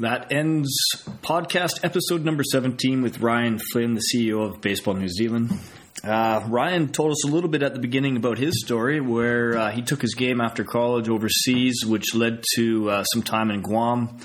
That 0.00 0.32
ends 0.32 0.70
podcast 1.20 1.84
episode 1.84 2.24
number 2.24 2.42
17 2.42 3.02
with 3.02 3.20
Ryan 3.20 3.58
Flynn, 3.58 3.92
the 3.92 4.00
CEO 4.00 4.48
of 4.48 4.62
Baseball 4.62 4.94
New 4.94 5.10
Zealand. 5.10 5.52
Uh, 6.02 6.42
Ryan 6.48 6.88
told 6.88 7.10
us 7.10 7.26
a 7.26 7.28
little 7.28 7.50
bit 7.50 7.62
at 7.62 7.74
the 7.74 7.80
beginning 7.80 8.16
about 8.16 8.38
his 8.38 8.64
story, 8.64 9.02
where 9.02 9.58
uh, 9.58 9.70
he 9.70 9.82
took 9.82 10.00
his 10.00 10.14
game 10.14 10.40
after 10.40 10.64
college 10.64 11.10
overseas, 11.10 11.84
which 11.84 12.14
led 12.14 12.42
to 12.54 12.88
uh, 12.88 13.04
some 13.04 13.22
time 13.22 13.50
in 13.50 13.60
Guam, 13.60 14.16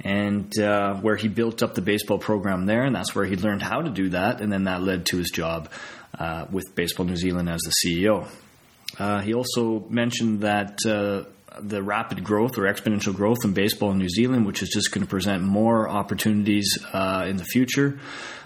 and 0.00 0.58
uh, 0.58 0.94
where 0.94 1.16
he 1.16 1.28
built 1.28 1.62
up 1.62 1.74
the 1.74 1.82
baseball 1.82 2.16
program 2.16 2.64
there, 2.64 2.84
and 2.84 2.96
that's 2.96 3.14
where 3.14 3.26
he 3.26 3.36
learned 3.36 3.60
how 3.60 3.82
to 3.82 3.90
do 3.90 4.08
that, 4.08 4.40
and 4.40 4.50
then 4.50 4.64
that 4.64 4.82
led 4.82 5.04
to 5.04 5.18
his 5.18 5.28
job 5.28 5.70
uh, 6.18 6.46
with 6.50 6.74
Baseball 6.74 7.04
New 7.04 7.16
Zealand 7.16 7.50
as 7.50 7.60
the 7.60 7.74
CEO. 7.84 8.26
Uh, 8.98 9.20
he 9.20 9.34
also 9.34 9.84
mentioned 9.90 10.40
that 10.40 10.78
the 11.60 11.82
rapid 11.82 12.24
growth 12.24 12.58
or 12.58 12.62
exponential 12.62 13.14
growth 13.14 13.38
in 13.44 13.52
baseball 13.52 13.90
in 13.90 13.98
New 13.98 14.08
Zealand, 14.08 14.46
which 14.46 14.62
is 14.62 14.68
just 14.68 14.92
going 14.92 15.04
to 15.04 15.10
present 15.10 15.42
more 15.42 15.88
opportunities 15.88 16.78
uh, 16.92 17.26
in 17.28 17.36
the 17.36 17.44
future. 17.44 17.98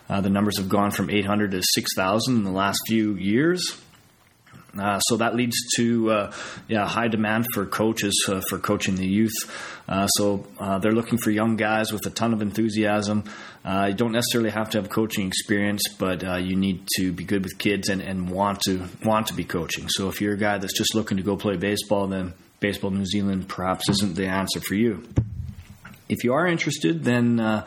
Uh, 0.08 0.20
the 0.20 0.30
numbers 0.30 0.58
have 0.58 0.68
gone 0.68 0.90
from 0.90 1.10
800 1.10 1.52
to 1.52 1.62
6,000 1.62 2.36
in 2.36 2.44
the 2.44 2.50
last 2.50 2.80
few 2.86 3.14
years. 3.14 3.80
Uh, 4.78 4.98
so 5.00 5.18
that 5.18 5.34
leads 5.34 5.56
to 5.76 6.10
uh, 6.10 6.32
yeah 6.66 6.88
high 6.88 7.08
demand 7.08 7.46
for 7.52 7.66
coaches 7.66 8.26
uh, 8.28 8.40
for 8.48 8.58
coaching 8.58 8.96
the 8.96 9.06
youth. 9.06 9.34
Uh, 9.86 10.06
so 10.06 10.46
uh, 10.58 10.78
they're 10.78 10.92
looking 10.92 11.18
for 11.18 11.30
young 11.30 11.56
guys 11.56 11.92
with 11.92 12.06
a 12.06 12.10
ton 12.10 12.32
of 12.32 12.40
enthusiasm. 12.40 13.24
Uh, 13.64 13.88
you 13.90 13.94
don't 13.94 14.12
necessarily 14.12 14.48
have 14.48 14.70
to 14.70 14.80
have 14.80 14.88
coaching 14.88 15.26
experience, 15.26 15.82
but 15.98 16.22
you 16.42 16.56
need 16.56 16.86
to 16.96 17.12
be 17.12 17.24
good 17.24 17.42
with 17.44 17.58
kids 17.58 17.88
and, 17.90 18.00
and 18.00 18.30
want 18.30 18.60
to 18.62 18.88
want 19.04 19.26
to 19.26 19.34
be 19.34 19.44
coaching. 19.44 19.88
So 19.88 20.08
if 20.08 20.20
you're 20.20 20.34
a 20.34 20.38
guy 20.38 20.56
that's 20.58 20.76
just 20.76 20.94
looking 20.94 21.18
to 21.18 21.22
go 21.22 21.36
play 21.36 21.56
baseball, 21.56 22.06
then 22.06 22.32
Baseball 22.62 22.92
New 22.92 23.04
Zealand 23.04 23.48
perhaps 23.48 23.88
isn't 23.88 24.14
the 24.14 24.28
answer 24.28 24.60
for 24.60 24.76
you. 24.76 25.02
If 26.08 26.22
you 26.22 26.32
are 26.32 26.46
interested, 26.46 27.02
then 27.02 27.40
uh, 27.40 27.66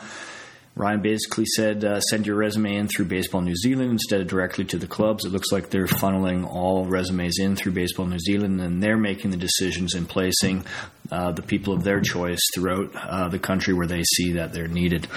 Ryan 0.76 1.00
basically 1.00 1.46
said 1.46 1.84
uh, 1.84 2.00
send 2.00 2.26
your 2.26 2.36
resume 2.36 2.76
in 2.76 2.88
through 2.88 3.06
Baseball 3.06 3.40
New 3.40 3.56
Zealand 3.56 3.92
instead 3.92 4.20
of 4.20 4.26
directly 4.26 4.66
to 4.66 4.76
the 4.76 4.86
clubs. 4.86 5.24
It 5.24 5.32
looks 5.32 5.50
like 5.50 5.70
they're 5.70 5.86
funneling 5.86 6.46
all 6.46 6.84
resumes 6.84 7.38
in 7.38 7.56
through 7.56 7.72
Baseball 7.72 8.04
New 8.04 8.18
Zealand, 8.18 8.60
and 8.60 8.82
they're 8.82 8.98
making 8.98 9.30
the 9.30 9.38
decisions 9.38 9.94
and 9.94 10.06
placing 10.06 10.66
uh, 11.10 11.32
the 11.32 11.40
people 11.40 11.72
of 11.72 11.82
their 11.82 12.00
choice 12.02 12.40
throughout 12.54 12.94
uh, 12.94 13.28
the 13.30 13.38
country 13.38 13.72
where 13.72 13.86
they 13.86 14.02
see 14.02 14.32
that 14.32 14.52
they're 14.52 14.68
needed. 14.68 15.08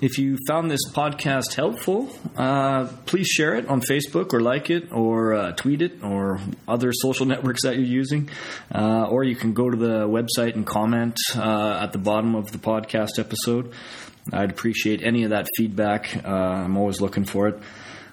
If 0.00 0.16
you 0.16 0.38
found 0.48 0.70
this 0.70 0.88
podcast 0.90 1.52
helpful, 1.54 2.08
uh, 2.38 2.86
please 3.04 3.26
share 3.26 3.56
it 3.56 3.68
on 3.68 3.82
Facebook 3.82 4.32
or 4.32 4.40
like 4.40 4.70
it 4.70 4.90
or 4.90 5.34
uh, 5.34 5.52
tweet 5.52 5.82
it 5.82 6.02
or 6.02 6.40
other 6.66 6.92
social 6.94 7.26
networks 7.34 7.64
that 7.64 7.76
you're 7.76 7.84
using. 7.84 8.30
Uh, 8.74 9.06
or 9.10 9.22
you 9.22 9.36
can 9.36 9.52
go 9.52 9.68
to 9.68 9.76
the 9.76 10.08
website 10.08 10.54
and 10.54 10.66
comment 10.66 11.18
at 11.34 11.92
the 11.92 11.98
bottom 11.98 12.34
of 12.34 12.52
the 12.52 12.58
podcast 12.58 13.18
episode. 13.18 13.70
I'd 14.32 14.50
appreciate 14.50 15.02
any 15.02 15.24
of 15.24 15.30
that 15.30 15.48
feedback. 15.56 16.24
Uh, 16.24 16.28
I'm 16.28 16.76
always 16.76 17.00
looking 17.00 17.24
for 17.24 17.48
it. 17.48 17.58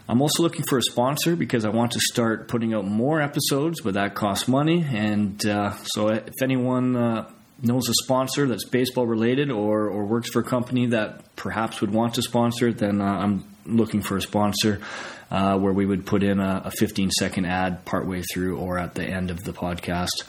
I'm 0.10 0.21
also 0.21 0.43
looking 0.43 0.65
for 0.67 0.78
a 0.78 0.82
sponsor 0.82 1.36
because 1.36 1.63
I 1.63 1.69
want 1.69 1.93
to 1.93 2.00
start 2.02 2.47
putting 2.47 2.74
out 2.74 2.86
more 2.86 3.21
episodes, 3.21 3.80
but 3.82 3.93
that 3.93 4.13
costs 4.13 4.47
money. 4.47 4.86
And 4.88 5.45
uh, 5.45 5.74
so, 5.84 6.10
if 6.10 6.41
anyone 6.41 6.95
uh, 6.97 7.30
knows 7.62 7.88
a 7.88 7.93
sponsor 8.04 8.47
that's 8.47 8.65
baseball 8.65 9.06
related 9.06 9.52
or, 9.52 9.88
or 9.88 10.06
works 10.06 10.30
for 10.30 10.39
a 10.39 10.43
company 10.43 10.88
that 10.88 11.36
perhaps 11.36 11.80
would 11.80 11.93
want 11.93 12.15
to 12.15 12.21
sponsor, 12.21 12.69
it, 12.69 12.80
then 12.80 13.00
uh, 13.00 13.06
I'm 13.06 13.45
looking 13.65 14.02
for 14.02 14.17
a 14.17 14.21
sponsor 14.21 14.82
uh, 15.30 15.58
where 15.58 15.71
we 15.71 15.86
would 15.86 16.06
put 16.06 16.24
in 16.24 16.39
a, 16.39 16.63
a, 16.65 16.71
15 16.71 17.12
second 17.12 17.45
ad 17.45 17.86
partway 17.86 18.21
through 18.21 18.58
or 18.58 18.78
at 18.78 18.95
the 18.95 19.04
end 19.04 19.32
of 19.32 19.43
the 19.43 19.54
podcast. 19.54 20.24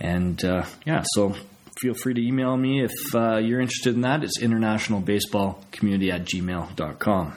And 0.00 0.42
uh, 0.44 0.64
yeah, 0.86 1.02
so 1.14 1.34
feel 1.78 1.94
free 1.94 2.14
to 2.14 2.20
email 2.20 2.56
me 2.56 2.82
if 2.82 3.14
uh, 3.14 3.36
you're 3.36 3.60
interested 3.60 3.94
in 3.94 4.00
that. 4.02 4.24
It's 4.24 4.40
internationalbaseballcommunity 4.40 6.12
at 6.12 6.24
gmail.com. 6.24 7.34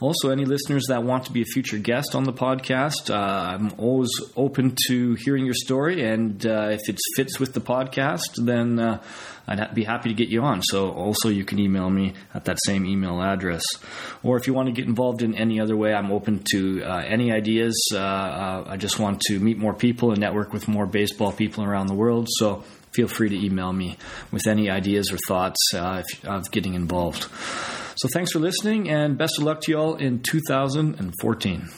Also, 0.00 0.30
any 0.30 0.44
listeners 0.44 0.86
that 0.88 1.04
want 1.04 1.24
to 1.26 1.32
be 1.32 1.42
a 1.42 1.44
future 1.44 1.78
guest 1.78 2.14
on 2.14 2.24
the 2.24 2.32
podcast, 2.32 3.10
uh, 3.10 3.14
I'm 3.14 3.72
always 3.78 4.10
open 4.36 4.76
to 4.88 5.14
hearing 5.14 5.44
your 5.44 5.54
story. 5.54 6.04
And 6.04 6.44
uh, 6.44 6.70
if 6.72 6.88
it 6.88 6.98
fits 7.16 7.38
with 7.38 7.54
the 7.54 7.60
podcast, 7.60 8.44
then 8.44 8.80
uh, 8.80 9.00
I'd 9.46 9.74
be 9.74 9.84
happy 9.84 10.08
to 10.08 10.14
get 10.14 10.28
you 10.28 10.42
on. 10.42 10.62
So, 10.62 10.90
also, 10.90 11.28
you 11.28 11.44
can 11.44 11.60
email 11.60 11.88
me 11.90 12.14
at 12.34 12.44
that 12.46 12.58
same 12.66 12.86
email 12.86 13.22
address. 13.22 13.62
Or 14.22 14.36
if 14.36 14.48
you 14.48 14.54
want 14.54 14.66
to 14.66 14.72
get 14.72 14.86
involved 14.86 15.22
in 15.22 15.34
any 15.36 15.60
other 15.60 15.76
way, 15.76 15.94
I'm 15.94 16.10
open 16.10 16.42
to 16.52 16.82
uh, 16.82 17.04
any 17.06 17.30
ideas. 17.32 17.74
Uh, 17.92 17.98
uh, 17.98 18.64
I 18.66 18.76
just 18.76 18.98
want 18.98 19.20
to 19.28 19.38
meet 19.38 19.58
more 19.58 19.74
people 19.74 20.10
and 20.10 20.20
network 20.20 20.52
with 20.52 20.66
more 20.66 20.86
baseball 20.86 21.30
people 21.30 21.62
around 21.62 21.86
the 21.86 21.94
world. 21.94 22.26
So, 22.30 22.64
feel 22.94 23.08
free 23.08 23.28
to 23.28 23.36
email 23.36 23.72
me 23.72 23.96
with 24.30 24.46
any 24.46 24.70
ideas 24.70 25.10
or 25.12 25.18
thoughts 25.28 25.60
uh, 25.74 26.02
if, 26.06 26.24
of 26.24 26.50
getting 26.50 26.74
involved. 26.74 27.26
So 27.96 28.08
thanks 28.12 28.32
for 28.32 28.38
listening 28.38 28.90
and 28.90 29.16
best 29.16 29.38
of 29.38 29.44
luck 29.44 29.60
to 29.62 29.72
you 29.72 29.78
all 29.78 29.94
in 29.96 30.20
2014. 30.20 31.68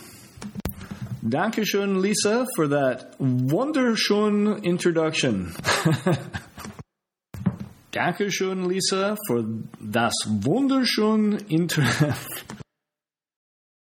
Dankeschön, 1.29 2.01
Lisa, 2.01 2.47
for 2.55 2.69
that 2.69 3.19
wunderschön 3.19 4.63
introduction. 4.63 5.55
Dankeschön, 7.93 8.69
Lisa, 8.69 9.17
for 9.27 9.43
das 9.81 10.15
wunderschön 10.27 11.39
Intro. 11.49 11.83